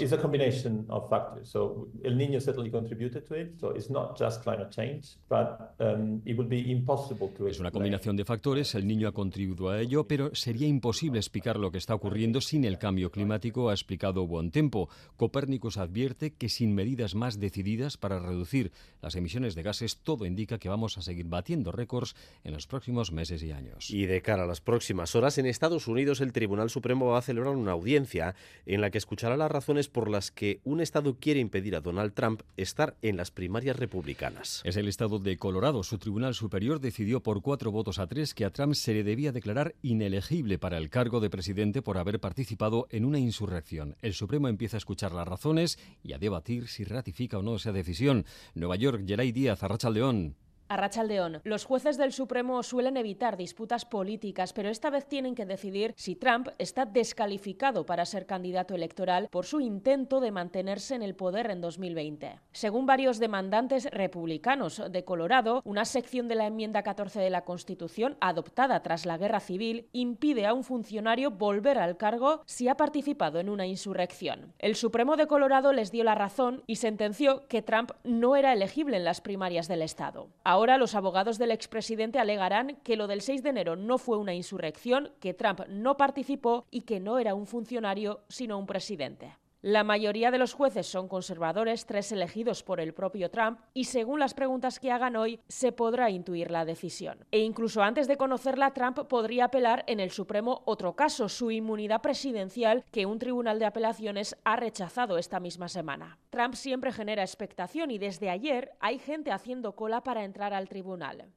[7.48, 11.58] Es una combinación de factores, el niño ha contribuido a ello, pero sería imposible explicar
[11.58, 14.88] lo que está ocurriendo sin el cambio climático, ha explicado Buen Tempo.
[15.16, 18.70] Copérnicos advierte que sin medidas más decididas para reducir
[19.00, 22.14] las emisiones de gases, todo indica que vamos a seguir batiendo récords
[22.44, 23.90] en los próximos meses y años.
[23.90, 27.22] Y de cara a las próximas horas, en Estados Unidos el Tribunal Supremo va a
[27.22, 28.34] celebrar una audiencia
[28.66, 32.12] en la que escuchará las razones por las que un Estado quiere impedir a Donald
[32.12, 34.60] Trump estar en las primarias republicanas.
[34.64, 35.82] Es el Estado de Colorado.
[35.82, 39.32] Su Tribunal Superior decidió por cuatro votos a tres que a Trump se le debía
[39.32, 43.96] declarar inelegible para el cargo de presidente por haber participado en una insurrección.
[44.02, 47.72] El Supremo empieza a escuchar las razones y a debatir si ratifica o no esa
[47.72, 48.26] decisión.
[48.54, 50.34] Nueva York, Geray Díaz, Arrachaldeón.
[50.70, 55.44] A Rachaldeón, los jueces del Supremo suelen evitar disputas políticas, pero esta vez tienen que
[55.44, 61.02] decidir si Trump está descalificado para ser candidato electoral por su intento de mantenerse en
[61.02, 62.38] el poder en 2020.
[62.52, 68.16] Según varios demandantes republicanos de Colorado, una sección de la enmienda 14 de la Constitución,
[68.20, 73.40] adoptada tras la Guerra Civil, impide a un funcionario volver al cargo si ha participado
[73.40, 74.52] en una insurrección.
[74.60, 78.98] El Supremo de Colorado les dio la razón y sentenció que Trump no era elegible
[78.98, 80.28] en las primarias del Estado.
[80.44, 84.34] Ahora los abogados del expresidente alegarán que lo del 6 de enero no fue una
[84.34, 89.36] insurrección, que Trump no participó y que no era un funcionario, sino un presidente.
[89.62, 94.18] La mayoría de los jueces son conservadores, tres elegidos por el propio Trump, y según
[94.18, 97.26] las preguntas que hagan hoy, se podrá intuir la decisión.
[97.30, 102.00] E incluso antes de conocerla, Trump podría apelar en el Supremo otro caso, su inmunidad
[102.00, 106.18] presidencial, que un tribunal de apelaciones ha rechazado esta misma semana.
[106.30, 111.34] Trump siempre genera expectación y desde ayer hay gente haciendo cola para entrar al tribunal.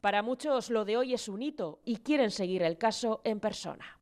[0.00, 3.95] Para muchos lo de hoy es un hito y quieren seguir el caso en persona.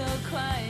[0.00, 0.62] 的快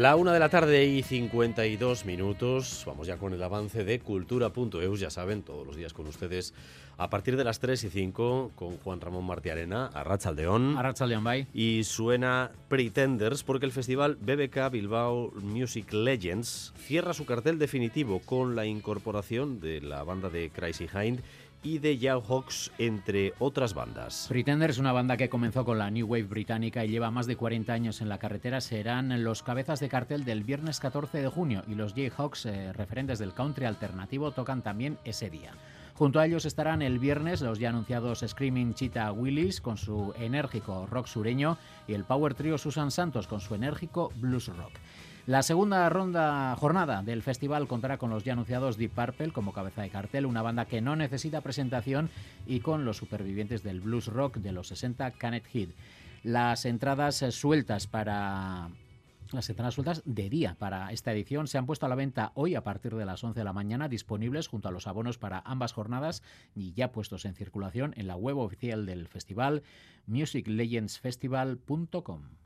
[0.00, 2.84] La una de la tarde y 52 minutos.
[2.86, 4.98] Vamos ya con el avance de cultura.eus.
[4.98, 6.54] Ya saben, todos los días con ustedes
[6.96, 10.78] a partir de las 3 y 5 con Juan Ramón Martiarena, Arrachaldeón.
[10.78, 11.46] Arrachaldeón, bye.
[11.52, 18.56] Y suena Pretenders porque el festival BBK Bilbao Music Legends cierra su cartel definitivo con
[18.56, 21.20] la incorporación de la banda de Crazy Hind
[21.62, 24.26] y de Hawks, entre otras bandas.
[24.28, 27.36] Pretender es una banda que comenzó con la New Wave británica y lleva más de
[27.36, 28.60] 40 años en la carretera.
[28.60, 33.18] Serán los cabezas de cartel del viernes 14 de junio y los Jayhawks, eh, referentes
[33.18, 35.52] del country alternativo, tocan también ese día.
[35.94, 40.86] Junto a ellos estarán el viernes los ya anunciados Screaming Cheetah Willis con su enérgico
[40.86, 44.72] rock sureño y el Power Trio Susan Santos con su enérgico blues rock.
[45.30, 49.82] La segunda ronda jornada del festival contará con los ya anunciados Deep Purple como cabeza
[49.82, 52.10] de cartel, una banda que no necesita presentación,
[52.48, 55.68] y con los supervivientes del blues rock de los 60, Canet Head.
[56.24, 58.70] Las entradas sueltas para
[59.30, 62.56] las entradas sueltas de día para esta edición se han puesto a la venta hoy
[62.56, 65.72] a partir de las 11 de la mañana, disponibles junto a los abonos para ambas
[65.72, 66.24] jornadas
[66.56, 69.62] y ya puestos en circulación en la web oficial del festival
[70.08, 72.39] musiclegendsfestival.com.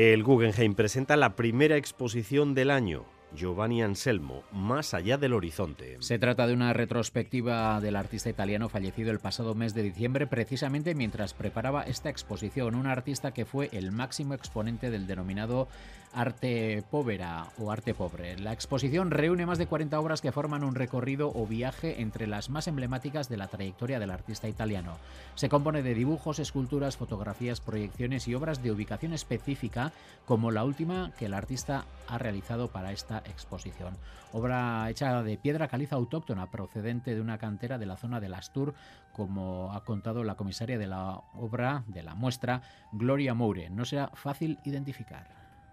[0.00, 3.04] El Guggenheim presenta la primera exposición del año,
[3.34, 5.96] Giovanni Anselmo, Más allá del horizonte.
[6.00, 10.94] Se trata de una retrospectiva del artista italiano fallecido el pasado mes de diciembre, precisamente
[10.94, 15.68] mientras preparaba esta exposición, un artista que fue el máximo exponente del denominado
[16.12, 18.38] arte povera o arte pobre.
[18.38, 22.50] La exposición reúne más de 40 obras que forman un recorrido o viaje entre las
[22.50, 24.96] más emblemáticas de la trayectoria del artista italiano.
[25.34, 29.92] Se compone de dibujos, esculturas, fotografías, proyecciones y obras de ubicación específica,
[30.26, 33.96] como la última que el artista ha realizado para esta exposición.
[34.32, 38.74] Obra hecha de piedra caliza autóctona procedente de una cantera de la zona del Astur,
[39.12, 42.62] como ha contado la comisaria de la obra de la muestra,
[42.92, 43.70] Gloria Moure.
[43.70, 45.28] No será fácil identificar.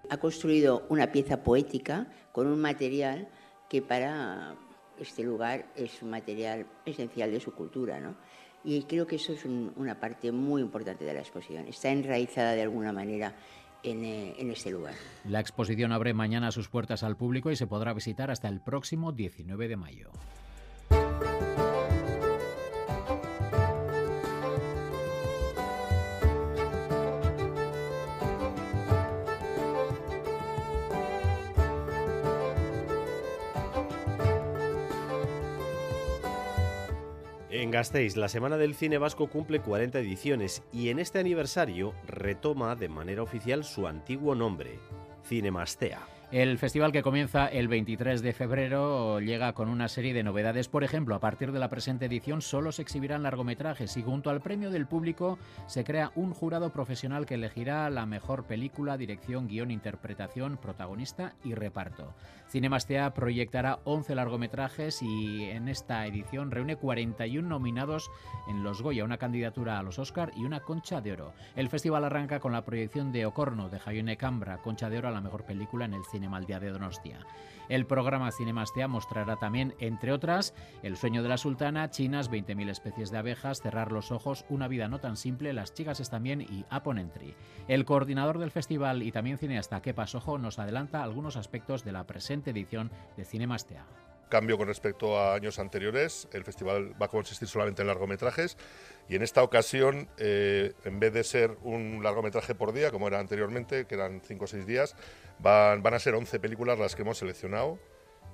[0.10, 3.28] Ha construido una pieza poética con un material
[3.70, 4.56] que para
[5.00, 8.16] este lugar es un material esencial de su cultura, ¿no?
[8.64, 11.68] Y creo que eso es una parte muy importante de la exposición.
[11.68, 13.34] Está enraizada de alguna manera
[13.84, 14.94] eh, en, este lugar.
[15.24, 19.12] La exposición abre mañana sus puertas al público y se podrá visitar hasta el próximo
[19.12, 20.12] 19 de mayo.
[37.60, 42.76] En Gasteiz, la Semana del Cine Vasco cumple 40 ediciones y en este aniversario retoma
[42.76, 44.78] de manera oficial su antiguo nombre,
[45.26, 46.17] Cinemastea.
[46.30, 50.68] El festival que comienza el 23 de febrero llega con una serie de novedades.
[50.68, 54.42] Por ejemplo, a partir de la presente edición solo se exhibirán largometrajes y junto al
[54.42, 59.72] premio del público se crea un jurado profesional que elegirá la mejor película, dirección, guion,
[59.72, 62.14] interpretación, protagonista y reparto.
[62.50, 68.12] Cinemastea proyectará 11 largometrajes y en esta edición reúne 41 nominados
[68.50, 71.34] en los Goya, una candidatura a los Oscar y una Concha de Oro.
[71.56, 75.12] El festival arranca con la proyección de Ocorno de Jaione Cambra, Concha de Oro a
[75.12, 77.20] la mejor película en el cine Cinemaldía de Donostia.
[77.70, 83.12] El programa Cinemastea mostrará también, entre otras, El sueño de la sultana, Chinas, 20.000 especies
[83.12, 86.66] de abejas, Cerrar los ojos, Una vida no tan simple, Las chicas están bien y
[86.76, 87.36] Upon Entry.
[87.68, 92.08] El coordinador del festival y también cineasta Kepa Sojo nos adelanta algunos aspectos de la
[92.08, 93.86] presente edición de Cinemastea
[94.30, 96.28] cambio con respecto a años anteriores.
[96.34, 98.58] El festival va a consistir solamente en largometrajes
[99.10, 103.20] y en esta ocasión, eh, en vez de ser un largometraje por día, como era
[103.20, 104.96] anteriormente, que eran 5 o 6 días,
[105.40, 107.80] van, van, a ser 11 películas las que hemos seleccionado.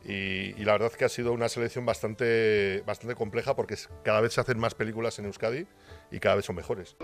[0.05, 4.41] Y, la verdad que ha sido una selección bastante, bastante compleja porque cada vez se
[4.41, 5.65] hacen más películas en Euskadi
[6.11, 6.97] y cada vez son mejores.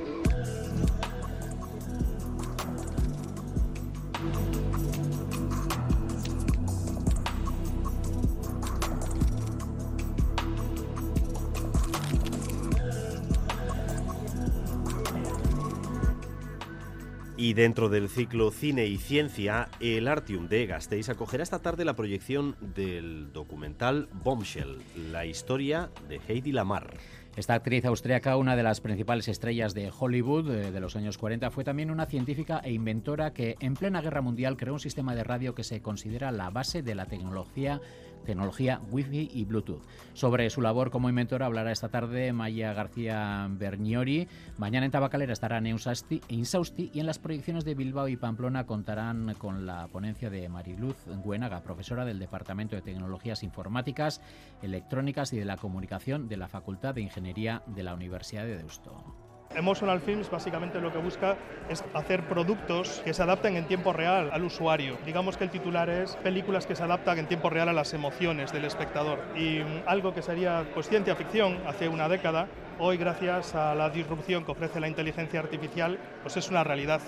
[17.41, 21.95] Y dentro del ciclo Cine y Ciencia, el Artium de Gasteiz acogerá esta tarde la
[21.95, 24.79] proyección del documental Bombshell,
[25.09, 26.97] la historia de Heidi Lamar.
[27.37, 31.49] Esta actriz austriaca, una de las principales estrellas de Hollywood eh, de los años 40,
[31.51, 35.23] fue también una científica e inventora que en plena guerra mundial creó un sistema de
[35.23, 37.79] radio que se considera la base de la tecnología
[38.25, 39.81] tecnología Wi-Fi y Bluetooth.
[40.13, 44.27] Sobre su labor como inventora hablará esta tarde Maya García Berniori.
[44.57, 49.65] Mañana en Tabacalera estará Insausti y en las proyecciones de Bilbao y Pamplona contarán con
[49.65, 54.21] la ponencia de Mariluz Guenaga, profesora del Departamento de Tecnologías Informáticas,
[54.61, 59.28] Electrónicas y de la Comunicación de la Facultad de Ingeniería de la Universidad de Deusto.
[59.55, 61.35] Emotional Films básicamente lo que busca
[61.69, 64.97] es hacer productos que se adapten en tiempo real al usuario.
[65.05, 68.51] Digamos que el titular es películas que se adaptan en tiempo real a las emociones
[68.51, 69.19] del espectador.
[69.35, 72.47] Y mm, algo que sería pues, ciencia ficción hace una década,
[72.77, 77.01] hoy gracias a la disrupción que ofrece la inteligencia artificial, pues es una realidad.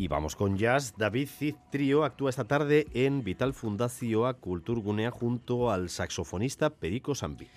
[0.00, 0.94] Y vamos con jazz.
[0.96, 7.50] David Cid Trio actúa esta tarde en Vital Fundazioa Kulturgunea junto al saxofonista Perico Sambit.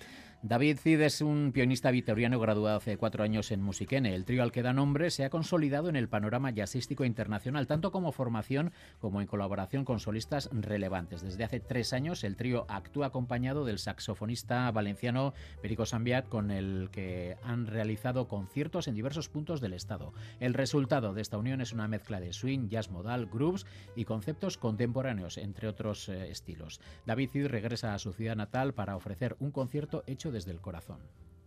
[0.46, 4.14] David Cid es un pianista vitoriano graduado hace cuatro años en Musiquene.
[4.14, 7.90] El trío al que da nombre se ha consolidado en el panorama jazzístico internacional, tanto
[7.90, 11.22] como formación como en colaboración con solistas relevantes.
[11.22, 15.32] Desde hace tres años el trío actúa acompañado del saxofonista valenciano
[15.62, 20.12] Perico Sambiat, con el que han realizado conciertos en diversos puntos del estado.
[20.40, 23.64] El resultado de esta unión es una mezcla de swing, jazz modal, grooves
[23.96, 26.82] y conceptos contemporáneos, entre otros eh, estilos.
[27.06, 30.98] David Cid regresa a su ciudad natal para ofrecer un concierto hecho desde el corazón.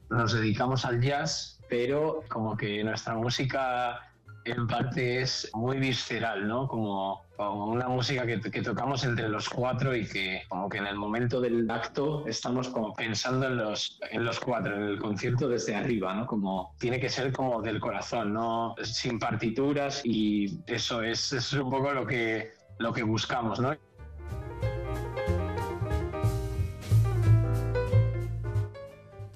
[0.09, 4.01] Nos dedicamos al jazz, pero como que nuestra música
[4.45, 6.67] en parte es muy visceral, ¿no?
[6.67, 11.39] Como, una música que, tocamos entre los cuatro y que como que en el momento
[11.39, 16.15] del acto estamos como pensando en los, en los cuatro, en el concierto desde arriba,
[16.15, 16.25] ¿no?
[16.25, 18.73] Como tiene que ser como del corazón, ¿no?
[18.81, 23.75] Sin partituras y eso es, es un poco lo que, lo que buscamos, ¿no?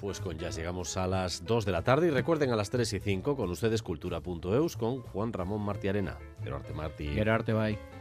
[0.02, 2.91] Pues con ya llegamos a las 2 de la tarde y recuerden a las 3
[2.93, 6.18] y 5 con ustedes cultura.eus con Juan Ramón Martiarena.
[6.43, 7.08] Gerarte Martí.
[7.08, 8.01] Gerarte, bye.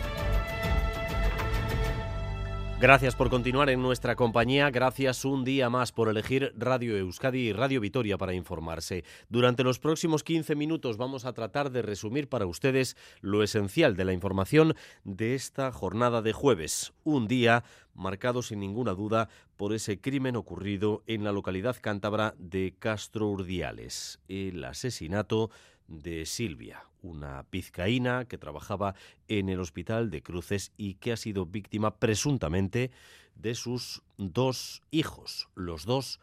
[2.81, 7.53] Gracias por continuar en nuestra compañía, gracias un día más por elegir Radio Euskadi y
[7.53, 9.03] Radio Vitoria para informarse.
[9.29, 14.05] Durante los próximos 15 minutos vamos a tratar de resumir para ustedes lo esencial de
[14.05, 14.73] la información
[15.03, 17.63] de esta jornada de jueves, un día
[17.93, 24.19] marcado sin ninguna duda por ese crimen ocurrido en la localidad cántabra de Castro Urdiales,
[24.27, 25.51] el asesinato
[25.87, 28.95] de Silvia, una pizcaína que trabajaba
[29.27, 32.91] en el hospital de Cruces y que ha sido víctima presuntamente
[33.35, 36.19] de sus dos hijos, los dos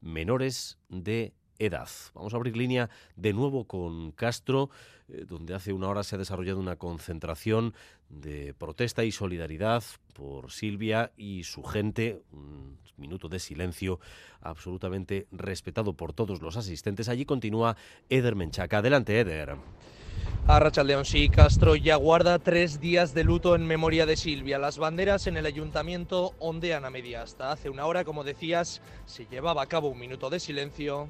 [0.00, 1.88] menores de edad.
[2.14, 4.70] Vamos a abrir línea de nuevo con Castro,
[5.08, 7.74] eh, donde hace una hora se ha desarrollado una concentración
[8.08, 12.22] de protesta y solidaridad por Silvia y su gente.
[12.32, 14.00] Un minuto de silencio
[14.40, 17.08] absolutamente respetado por todos los asistentes.
[17.08, 17.76] Allí continúa
[18.08, 18.78] Eder Menchaca.
[18.78, 19.56] Adelante, Eder.
[20.46, 24.58] A León, sí, Castro ya guarda tres días de luto en memoria de Silvia.
[24.58, 29.26] Las banderas en el ayuntamiento ondean a media hasta hace una hora, como decías, se
[29.26, 31.08] llevaba a cabo un minuto de silencio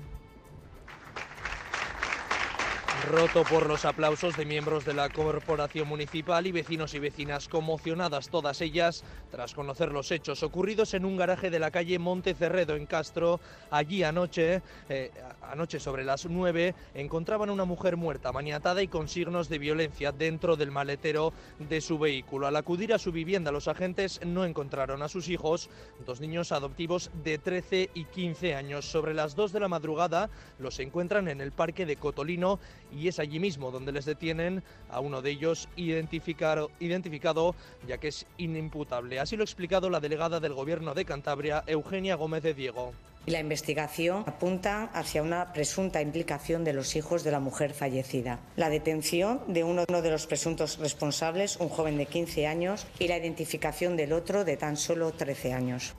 [3.09, 8.29] roto por los aplausos de miembros de la corporación municipal y vecinos y vecinas conmocionadas
[8.29, 12.77] todas ellas tras conocer los hechos ocurridos en un garaje de la calle Monte Cerredo
[12.77, 13.41] en Castro.
[13.71, 15.11] Allí anoche, eh,
[15.51, 20.57] anoche sobre las 9, encontraban una mujer muerta, maniatada y con signos de violencia dentro
[20.57, 22.47] del maletero de su vehículo.
[22.47, 25.69] Al acudir a su vivienda, los agentes no encontraron a sus hijos,
[26.07, 28.85] dos niños adoptivos de 13 y 15 años.
[28.85, 32.59] Sobre las 2 de la madrugada los encuentran en el parque de Cotolino
[32.93, 37.55] y es allí mismo donde les detienen a uno de ellos identificado, identificado
[37.87, 39.21] ya que es inimputable.
[39.21, 42.93] Así lo ha explicado la delegada del Gobierno de Cantabria, Eugenia Gómez de Diego.
[43.31, 48.41] La investigación apunta hacia una presunta implicación de los hijos de la mujer fallecida.
[48.57, 53.19] La detención de uno de los presuntos responsables, un joven de 15 años, y la
[53.19, 55.95] identificación del otro de tan solo 13 años.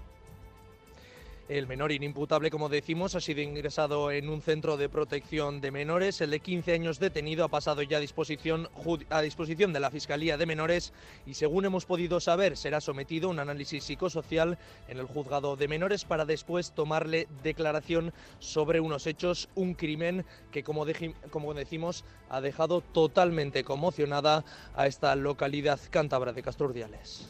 [1.51, 6.21] El menor inimputable, como decimos, ha sido ingresado en un centro de protección de menores.
[6.21, 8.69] El de 15 años detenido ha pasado ya a disposición,
[9.09, 10.93] a disposición de la Fiscalía de Menores
[11.25, 15.67] y, según hemos podido saber, será sometido a un análisis psicosocial en el juzgado de
[15.67, 20.85] menores para después tomarle declaración sobre unos hechos, un crimen que, como,
[21.31, 27.27] como decimos, ha dejado totalmente conmocionada a esta localidad cántabra de Casturdiales.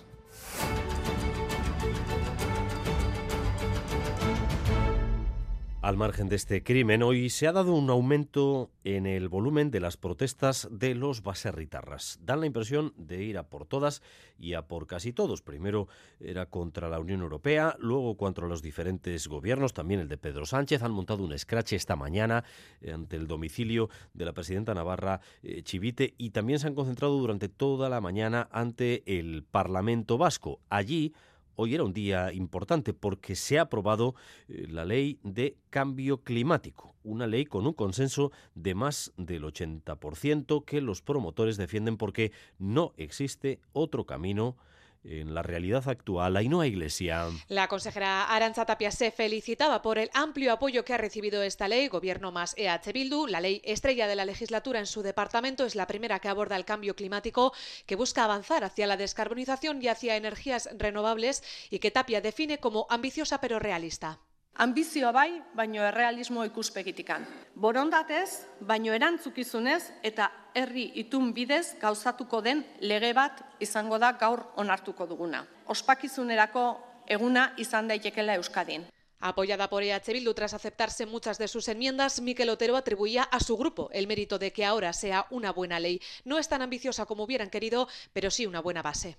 [5.81, 9.79] Al margen de este crimen, hoy se ha dado un aumento en el volumen de
[9.79, 12.19] las protestas de los baserritarras.
[12.21, 14.03] Dan la impresión de ir a por todas
[14.37, 15.41] y a por casi todos.
[15.41, 15.87] Primero
[16.19, 20.83] era contra la Unión Europea, luego contra los diferentes gobiernos, también el de Pedro Sánchez.
[20.83, 22.43] Han montado un escrache esta mañana
[22.87, 27.49] ante el domicilio de la presidenta Navarra eh, Chivite y también se han concentrado durante
[27.49, 30.59] toda la mañana ante el Parlamento Vasco.
[30.69, 31.15] Allí
[31.55, 34.15] hoy era un día importante porque se ha aprobado
[34.47, 40.65] eh, la ley de cambio climático, una ley con un consenso de más del 80%
[40.65, 44.57] que los promotores defienden porque no existe otro camino
[45.03, 46.37] en la realidad actual.
[46.37, 47.27] Ainhoa Iglesia.
[47.47, 51.87] La consejera Aranza Tapia se felicitaba por el amplio apoyo que ha recibido esta ley,
[51.87, 53.27] Gobierno más EH Bildu.
[53.27, 56.65] La ley estrella de la legislatura en su departamento es la primera que aborda el
[56.65, 57.53] cambio climático,
[57.85, 62.85] que busca avanzar hacia la descarbonización y hacia energías renovables y que Tapia define como
[62.89, 64.19] ambiciosa pero realista.
[64.55, 67.25] Ambizioa bai, baino errealismo ikuspegitikan.
[67.55, 75.07] Borondatez, baino erantzukizunez eta herri itun bidez gauzatuko den lege bat izango da gaur onartuko
[75.07, 75.45] duguna.
[75.65, 76.65] Ospakizunerako
[77.07, 78.85] eguna izan daitekela Euskadin.
[79.21, 83.55] Apoyada por EH Bildu tras aceptarse muchas de sus enmiendas, Miquel Otero atribuía a su
[83.55, 86.01] grupo el mérito de que ahora sea una buena ley.
[86.25, 89.17] No es tan ambiciosa como hubieran querido, pero sí una buena base.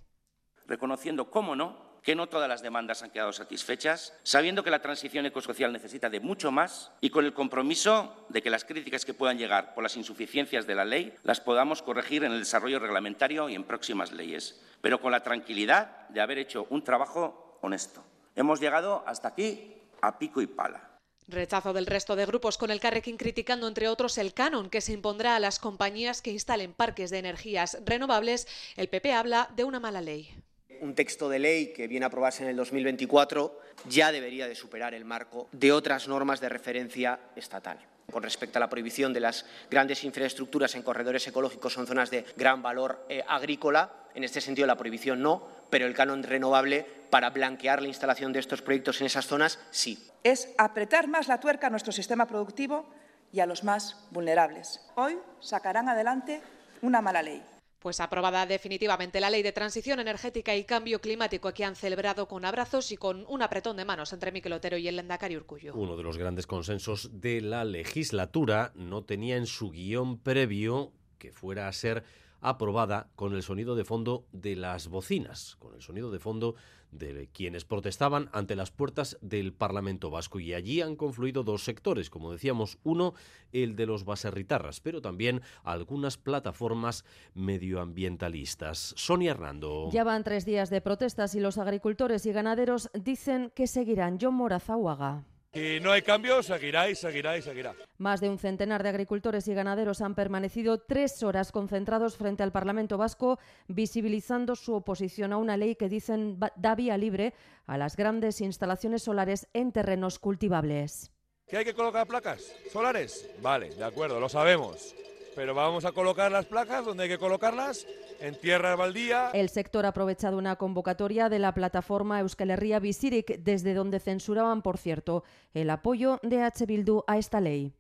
[0.66, 5.26] Reconociendo, cómo no, que no todas las demandas han quedado satisfechas, sabiendo que la transición
[5.26, 9.38] ecosocial necesita de mucho más y con el compromiso de que las críticas que puedan
[9.38, 13.54] llegar por las insuficiencias de la ley las podamos corregir en el desarrollo reglamentario y
[13.54, 18.04] en próximas leyes, pero con la tranquilidad de haber hecho un trabajo honesto.
[18.34, 20.88] Hemos llegado hasta aquí a pico y pala.
[21.28, 24.92] Rechazo del resto de grupos con el Carrequín criticando, entre otros, el canon que se
[24.92, 28.48] impondrá a las compañías que instalen parques de energías renovables.
[28.76, 30.34] El PP habla de una mala ley
[30.82, 33.58] un texto de ley que viene a aprobarse en el 2024
[33.88, 37.78] ya debería de superar el marco de otras normas de referencia estatal.
[38.10, 42.26] Con respecto a la prohibición de las grandes infraestructuras en corredores ecológicos son zonas de
[42.36, 47.30] gran valor eh, agrícola, en este sentido la prohibición no, pero el canon renovable para
[47.30, 50.10] blanquear la instalación de estos proyectos en esas zonas sí.
[50.24, 52.86] Es apretar más la tuerca a nuestro sistema productivo
[53.32, 54.80] y a los más vulnerables.
[54.96, 56.42] Hoy sacarán adelante
[56.82, 57.42] una mala ley.
[57.82, 62.44] Pues aprobada definitivamente la ley de transición energética y cambio climático que han celebrado con
[62.44, 65.74] abrazos y con un apretón de manos entre Miquel Otero y el Lendakari Urcullo.
[65.74, 71.32] Uno de los grandes consensos de la legislatura no tenía en su guion previo que
[71.32, 72.04] fuera a ser
[72.40, 76.54] aprobada con el sonido de fondo de las bocinas, con el sonido de fondo
[76.92, 80.38] de quienes protestaban ante las puertas del Parlamento Vasco.
[80.38, 83.14] Y allí han confluido dos sectores, como decíamos, uno,
[83.50, 88.94] el de los baserritarras, pero también algunas plataformas medioambientalistas.
[88.96, 89.90] Sonia Hernando.
[89.90, 94.18] Ya van tres días de protestas y los agricultores y ganaderos dicen que seguirán.
[94.20, 95.24] John Morazáuaga.
[95.54, 97.74] Y no hay cambio, seguirá y seguirá y seguirá.
[97.98, 102.52] Más de un centenar de agricultores y ganaderos han permanecido tres horas concentrados frente al
[102.52, 103.38] Parlamento Vasco,
[103.68, 107.34] visibilizando su oposición a una ley que dicen da vía libre
[107.66, 111.12] a las grandes instalaciones solares en terrenos cultivables.
[111.46, 113.28] ¿Qué hay que colocar placas solares?
[113.42, 114.94] Vale, de acuerdo, lo sabemos
[115.34, 117.86] pero vamos a colocar las placas donde hay que colocarlas,
[118.20, 119.30] en tierra baldía.
[119.32, 124.78] El sector ha aprovechado una convocatoria de la plataforma Euskal Herria desde donde censuraban, por
[124.78, 125.24] cierto,
[125.54, 126.66] el apoyo de H.
[126.66, 127.72] Bildu a esta ley.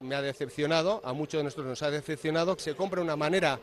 [0.00, 3.60] Me ha decepcionado, a muchos de nosotros nos ha decepcionado, que se compre una manera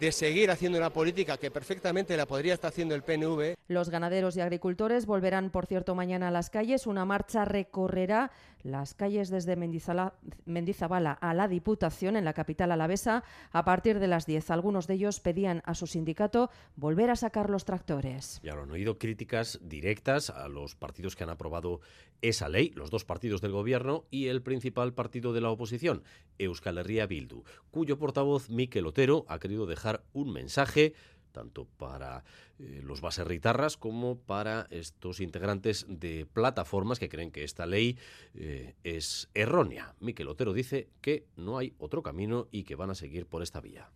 [0.00, 3.54] de seguir haciendo una política que perfectamente la podría estar haciendo el PNV.
[3.68, 6.86] Los ganaderos y agricultores volverán, por cierto, mañana a las calles.
[6.86, 8.30] Una marcha recorrerá
[8.64, 14.26] las calles desde Mendizabala a la Diputación en la capital alavesa a partir de las
[14.26, 14.50] 10.
[14.50, 18.40] Algunos de ellos pedían a su sindicato volver a sacar los tractores.
[18.42, 21.80] Ya lo han oído críticas directas a los partidos que han aprobado
[22.22, 26.02] esa ley, los dos partidos del gobierno y el principal partido de la oposición,
[26.38, 30.94] Euskal Herria Bildu, cuyo portavoz Miquel Otero ha querido dejar un mensaje
[31.34, 32.24] tanto para
[32.58, 37.98] eh, los baserritarras como para estos integrantes de plataformas que creen que esta ley
[38.34, 39.94] eh, es errónea.
[40.00, 43.60] Miquel Otero dice que no hay otro camino y que van a seguir por esta
[43.60, 43.90] vía.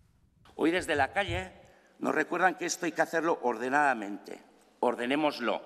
[0.57, 1.53] Hoy desde la calle
[2.01, 4.43] nos recuerdan que esto hay que hacerlo ordenadamente.
[4.80, 5.62] Ordenémoslo,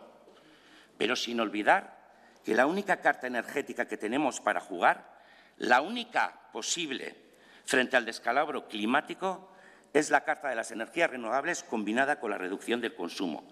[0.96, 2.00] pero sin olvidar
[2.44, 5.20] que la única carta energética que tenemos para jugar,
[5.56, 7.16] la única posible
[7.64, 9.51] frente al descalabro climático,
[9.92, 13.44] es la Carta de las Energías Renovables combinada con la reducción del consumo,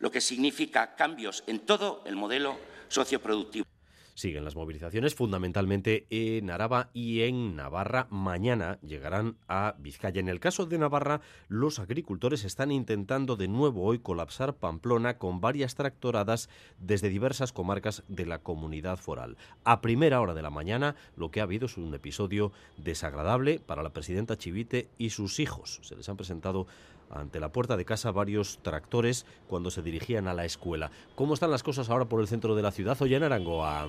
[0.00, 3.66] lo que significa cambios en todo el modelo socioproductivo.
[4.14, 8.06] Siguen las movilizaciones fundamentalmente en Araba y en Navarra.
[8.10, 10.20] Mañana llegarán a Vizcaya.
[10.20, 15.40] En el caso de Navarra, los agricultores están intentando de nuevo hoy colapsar Pamplona con
[15.40, 16.48] varias tractoradas
[16.78, 19.36] desde diversas comarcas de la comunidad foral.
[19.64, 23.82] A primera hora de la mañana, lo que ha habido es un episodio desagradable para
[23.82, 25.80] la presidenta Chivite y sus hijos.
[25.82, 26.68] Se les han presentado
[27.10, 30.90] ante la puerta de casa varios tractores cuando se dirigían a la escuela.
[31.14, 33.00] ¿Cómo están las cosas ahora por el centro de la ciudad?
[33.00, 33.88] Oye, en Arangoa.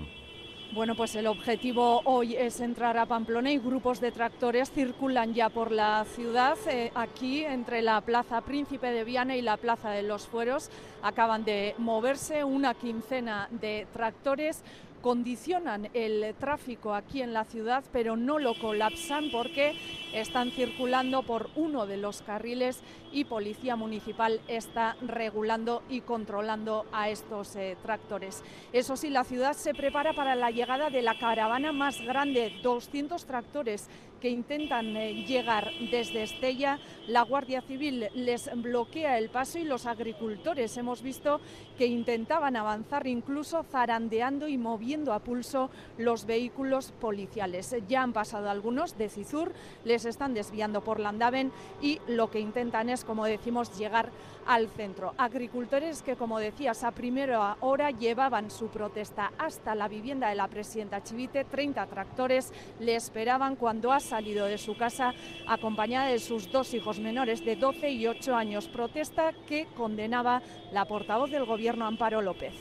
[0.74, 5.50] Bueno, pues el objetivo hoy es entrar a Pamplona y grupos de tractores circulan ya
[5.50, 6.58] por la ciudad.
[6.68, 10.70] Eh, aquí, entre la Plaza Príncipe de Viana y la Plaza de los Fueros,
[11.02, 14.64] acaban de moverse una quincena de tractores
[15.06, 19.78] condicionan el tráfico aquí en la ciudad, pero no lo colapsan porque
[20.16, 27.10] están circulando por uno de los carriles y Policía Municipal está regulando y controlando a
[27.10, 28.44] estos eh, tractores.
[28.74, 33.26] Eso sí, la ciudad se prepara para la llegada de la caravana más grande, 200
[33.26, 33.88] tractores
[34.26, 36.80] que intentan eh, llegar desde Estella.
[37.06, 41.40] La Guardia Civil les bloquea el paso y los agricultores hemos visto
[41.78, 45.70] que intentaban avanzar incluso zarandeando y moviendo a pulso
[46.00, 47.76] los vehículos policiales.
[47.88, 49.54] Ya han pasado algunos de Cizur,
[49.84, 54.10] les están desviando por Landaven y lo que intentan es, como decimos, llegar
[54.48, 55.14] al centro.
[55.20, 60.48] Agricultores que, como decías, a primera hora llevaban su protesta hasta la vivienda de la
[60.48, 61.46] presidenta Chivite.
[61.46, 65.14] 30 tractores le esperaban cuando ha salido de su casa
[65.46, 68.68] acompañada de sus dos hijos menores de 12 y 8 años.
[68.68, 72.54] Protesta que condenaba la portavoz del Gobierno, Amparo López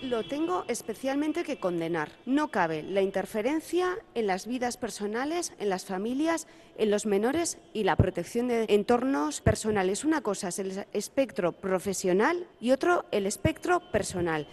[0.00, 2.12] lo tengo especialmente que condenar.
[2.24, 7.82] No cabe la interferencia en las vidas personales, en las familias, en los menores y
[7.82, 10.04] la protección de entornos personales.
[10.04, 14.46] Una cosa es el espectro profesional y otro el espectro personal.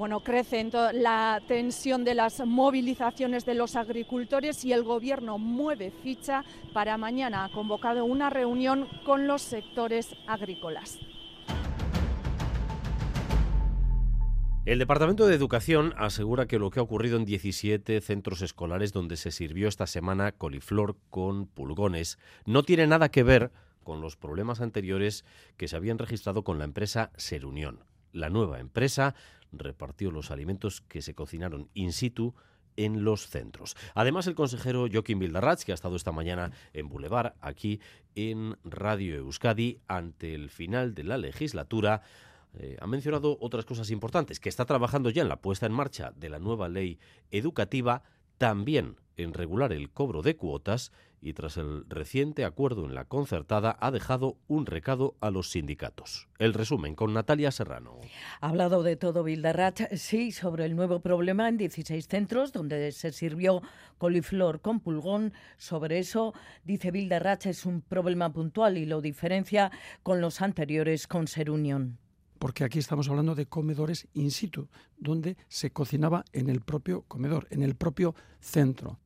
[0.00, 6.42] Bueno, crece la tensión de las movilizaciones de los agricultores y el Gobierno mueve ficha
[6.72, 7.44] para mañana.
[7.44, 10.98] Ha convocado una reunión con los sectores agrícolas.
[14.64, 19.18] El Departamento de Educación asegura que lo que ha ocurrido en 17 centros escolares donde
[19.18, 23.50] se sirvió esta semana coliflor con pulgones no tiene nada que ver
[23.84, 25.26] con los problemas anteriores
[25.58, 27.84] que se habían registrado con la empresa Serunión.
[28.12, 29.14] La nueva empresa
[29.52, 32.34] repartió los alimentos que se cocinaron in situ
[32.76, 33.76] en los centros.
[33.94, 37.80] Además, el consejero Joaquín Bildarratz, que ha estado esta mañana en Boulevard, aquí
[38.14, 42.02] en Radio Euskadi, ante el final de la legislatura,
[42.54, 46.12] eh, ha mencionado otras cosas importantes, que está trabajando ya en la puesta en marcha
[46.16, 46.98] de la nueva ley
[47.30, 48.02] educativa,
[48.38, 53.76] también en regular el cobro de cuotas y tras el reciente acuerdo en la concertada
[53.80, 56.28] ha dejado un recado a los sindicatos.
[56.38, 57.98] El resumen con Natalia Serrano.
[58.40, 63.12] Ha hablado de todo Bildarratz, sí, sobre el nuevo problema en 16 centros donde se
[63.12, 63.62] sirvió
[63.98, 65.32] coliflor con pulgón.
[65.58, 66.34] Sobre eso,
[66.64, 69.70] dice Bildarratz, es un problema puntual y lo diferencia
[70.02, 71.98] con los anteriores con Ser Unión
[72.38, 77.46] porque aquí estamos hablando de comedores in situ, donde se cocinaba en el propio comedor,
[77.50, 78.98] en el propio centro.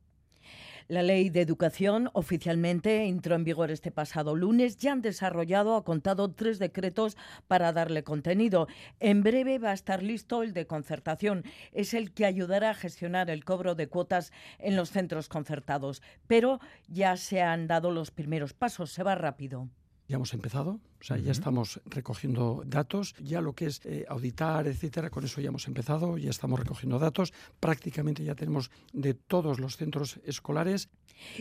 [0.87, 4.77] La ley de educación oficialmente entró en vigor este pasado lunes.
[4.77, 7.17] Ya han desarrollado, ha contado tres decretos
[7.47, 8.67] para darle contenido.
[8.99, 11.43] En breve va a estar listo el de concertación.
[11.71, 16.03] Es el que ayudará a gestionar el cobro de cuotas en los centros concertados.
[16.27, 18.91] Pero ya se han dado los primeros pasos.
[18.91, 19.67] Se va rápido.
[20.07, 24.67] Ya hemos empezado, o sea, ya estamos recogiendo datos, ya lo que es eh, auditar,
[24.67, 29.59] etcétera, con eso ya hemos empezado, ya estamos recogiendo datos, prácticamente ya tenemos de todos
[29.59, 30.89] los centros escolares.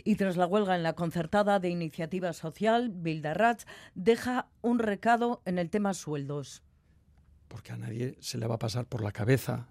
[0.02, 5.58] Y tras la huelga en la concertada de iniciativa social, Bildarratz deja un recado en
[5.58, 6.62] el tema sueldos.
[7.48, 9.68] Porque a nadie se le va a pasar por la cabeza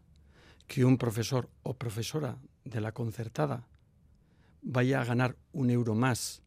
[0.67, 3.67] que un profesor o profesora de la concertada
[4.61, 6.41] vaya a ganar un euro más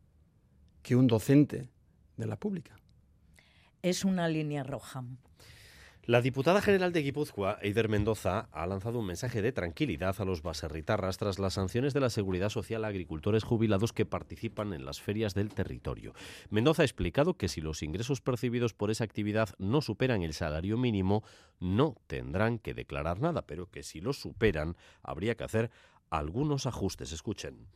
[0.82, 1.68] que un docente
[2.16, 2.76] de la pública.
[3.82, 5.04] Es una línea roja.
[6.06, 10.40] La diputada general de Guipúzcoa, Eider Mendoza, ha lanzado un mensaje de tranquilidad a los
[10.40, 15.00] baserritarras tras las sanciones de la Seguridad Social a agricultores jubilados que participan en las
[15.00, 16.14] ferias del territorio.
[16.48, 20.78] Mendoza ha explicado que si los ingresos percibidos por esa actividad no superan el salario
[20.78, 21.24] mínimo,
[21.58, 25.72] no tendrán que declarar nada, pero que si lo superan, habría que hacer
[26.10, 27.10] algunos ajustes.
[27.10, 27.66] Escuchen.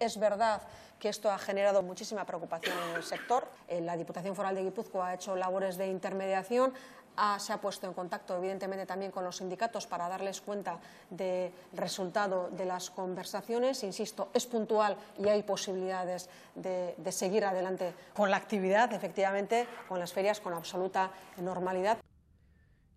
[0.00, 0.62] Es verdad
[0.98, 3.46] que esto ha generado muchísima preocupación en el sector.
[3.68, 6.72] Eh, la Diputación Foral de Guipúzcoa ha hecho labores de intermediación,
[7.38, 10.78] se ha puesto en contacto, evidentemente, también con los sindicatos para darles cuenta
[11.10, 13.82] del resultado de las conversaciones.
[13.82, 19.98] Insisto, es puntual y hay posibilidades de, de seguir adelante con la actividad, efectivamente, con
[19.98, 21.98] las ferias con absoluta normalidad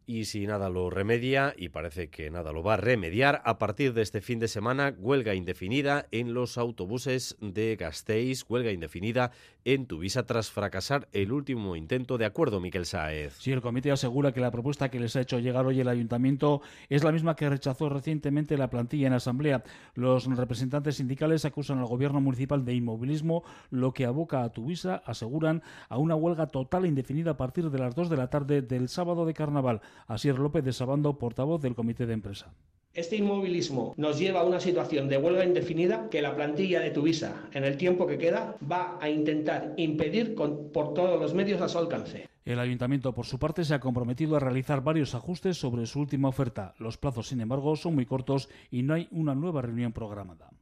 [0.06, 3.94] y si nada lo remedia, y parece que nada lo va a remediar, a partir
[3.94, 9.32] de este fin de semana, huelga indefinida en los autobuses de Gasteiz, huelga indefinida
[9.66, 13.36] en Tuvisa tras fracasar el último intento de acuerdo, Miquel Saez.
[13.40, 16.62] Sí, el comité asegura que la propuesta que les ha hecho llegar hoy el ayuntamiento
[16.90, 19.64] es la misma que rechazó recientemente la plantilla en asamblea.
[19.96, 25.64] Los representantes sindicales acusan al gobierno municipal de inmovilismo, lo que aboca a Tuvisa, aseguran,
[25.90, 28.90] a una huelga total e indefinida a partir de las 2 de la tarde del
[28.90, 29.82] sábado de carnaval.
[30.08, 32.54] Asier López de Sabando, portavoz del comité de empresa.
[32.94, 37.50] Este inmovilismo nos lleva a una situación de huelga indefinida que la plantilla de Tuvisa,
[37.52, 41.70] en el tiempo que queda, va a intentar impedir con, por todos los medios a
[41.70, 42.30] su alcance.
[42.46, 46.28] El ayuntamiento, por su parte, se ha comprometido a realizar varios ajustes sobre su última
[46.28, 46.76] oferta.
[46.78, 50.53] Los plazos, sin embargo, son muy cortos y no hay una nueva reunión programada.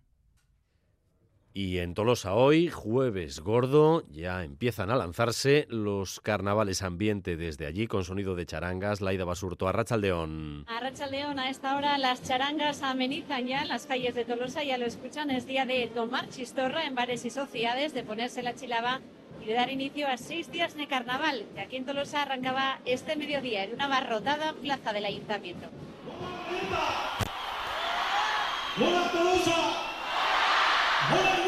[1.54, 7.88] Y en Tolosa hoy, jueves gordo, ya empiezan a lanzarse los carnavales ambiente desde allí
[7.88, 9.02] con sonido de charangas.
[9.02, 10.66] Laida Basurto, a Rachaldeón.
[10.70, 14.78] A Rachaldeón, a esta hora las charangas amenizan ya en las calles de Tolosa, ya
[14.78, 19.02] lo escuchan, es día de tomar chistorra en bares y sociedades, de ponerse la chilaba
[19.44, 23.18] y de dar inicio a seis días de carnaval, que aquí en Tolosa arrancaba este
[23.18, 25.68] mediodía en una barrotada plaza del ayuntamiento.
[28.78, 31.41] ¡Hola Tolosa!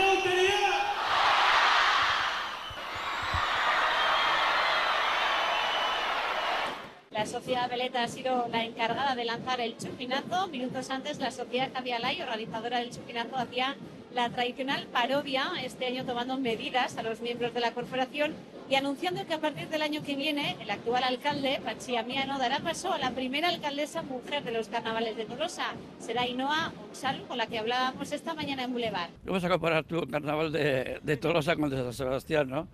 [7.11, 10.47] La sociedad Veleta ha sido la encargada de lanzar el chupinazo.
[10.47, 13.75] Minutos antes, la sociedad Lay, organizadora del chupinazo, hacía
[14.14, 18.34] la tradicional parodia, este año tomando medidas a los miembros de la corporación
[18.69, 22.60] y anunciando que a partir del año que viene el actual alcalde, Pachi Amiano, dará
[22.60, 25.73] paso a la primera alcaldesa mujer de los carnavales de Tolosa.
[25.99, 29.10] Será Inoa Onsal, con la que hablábamos esta mañana en Boulevard.
[29.23, 32.68] ¿Cómo vas a comparar tu carnaval de, de Tolosa con el de San Sebastián, no?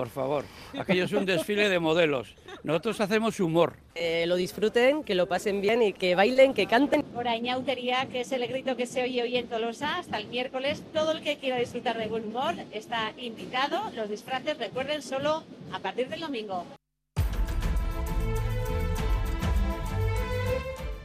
[0.00, 0.46] Por favor.
[0.78, 2.34] Aquello es un desfile de modelos.
[2.62, 3.76] Nosotros hacemos humor.
[3.94, 7.04] Eh, lo disfruten, que lo pasen bien y que bailen, que canten.
[7.14, 10.82] Hora Ñautería, que es el grito que se oye hoy en Tolosa, hasta el miércoles.
[10.94, 13.78] Todo el que quiera disfrutar de buen humor está invitado.
[13.94, 16.64] Los disfraces, recuerden, solo a partir del domingo.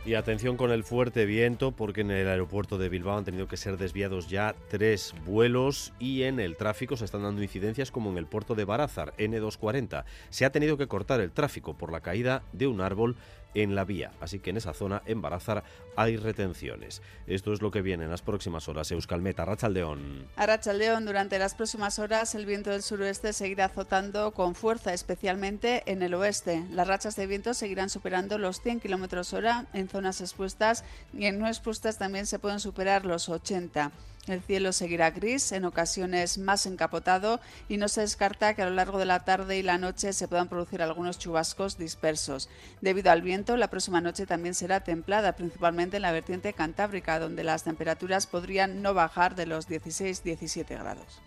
[0.05, 3.57] Y atención con el fuerte viento porque en el aeropuerto de Bilbao han tenido que
[3.57, 8.19] ser desviados ya tres vuelos y en el tráfico se están dando incidencias como en
[8.19, 10.05] el puerto de Barázar, N240.
[10.29, 13.15] Se ha tenido que cortar el tráfico por la caída de un árbol
[13.55, 15.63] en la vía, así que en esa zona, en Barazar,
[15.95, 17.01] hay retenciones.
[17.25, 18.91] Esto es lo que viene en las próximas horas.
[18.91, 20.27] Euskalmeta, Rachaldeón.
[20.35, 25.83] A Rachaldeón, durante las próximas horas, el viento del suroeste seguirá azotando con fuerza, especialmente
[25.85, 26.63] en el oeste.
[26.71, 30.83] Las rachas de viento seguirán superando los 100 km hora en zonas expuestas
[31.13, 33.91] y en no expuestas también se pueden superar los 80.
[34.27, 37.39] El cielo seguirá gris, en ocasiones más encapotado,
[37.69, 40.27] y no se descarta que a lo largo de la tarde y la noche se
[40.27, 42.49] puedan producir algunos chubascos dispersos.
[42.81, 47.43] Debido al viento, la próxima noche también será templada, principalmente en la vertiente cantábrica, donde
[47.43, 51.21] las temperaturas podrían no bajar de los 16-17 grados.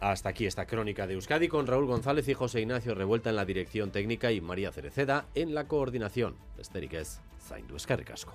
[0.00, 3.44] Hasta aquí esta crónica de Euskadi con Raúl González y José Ignacio Revuelta en la
[3.44, 6.34] dirección técnica y María Cereceda en la coordinación.
[6.58, 8.34] Estériquez, Zaindu Escarricasco.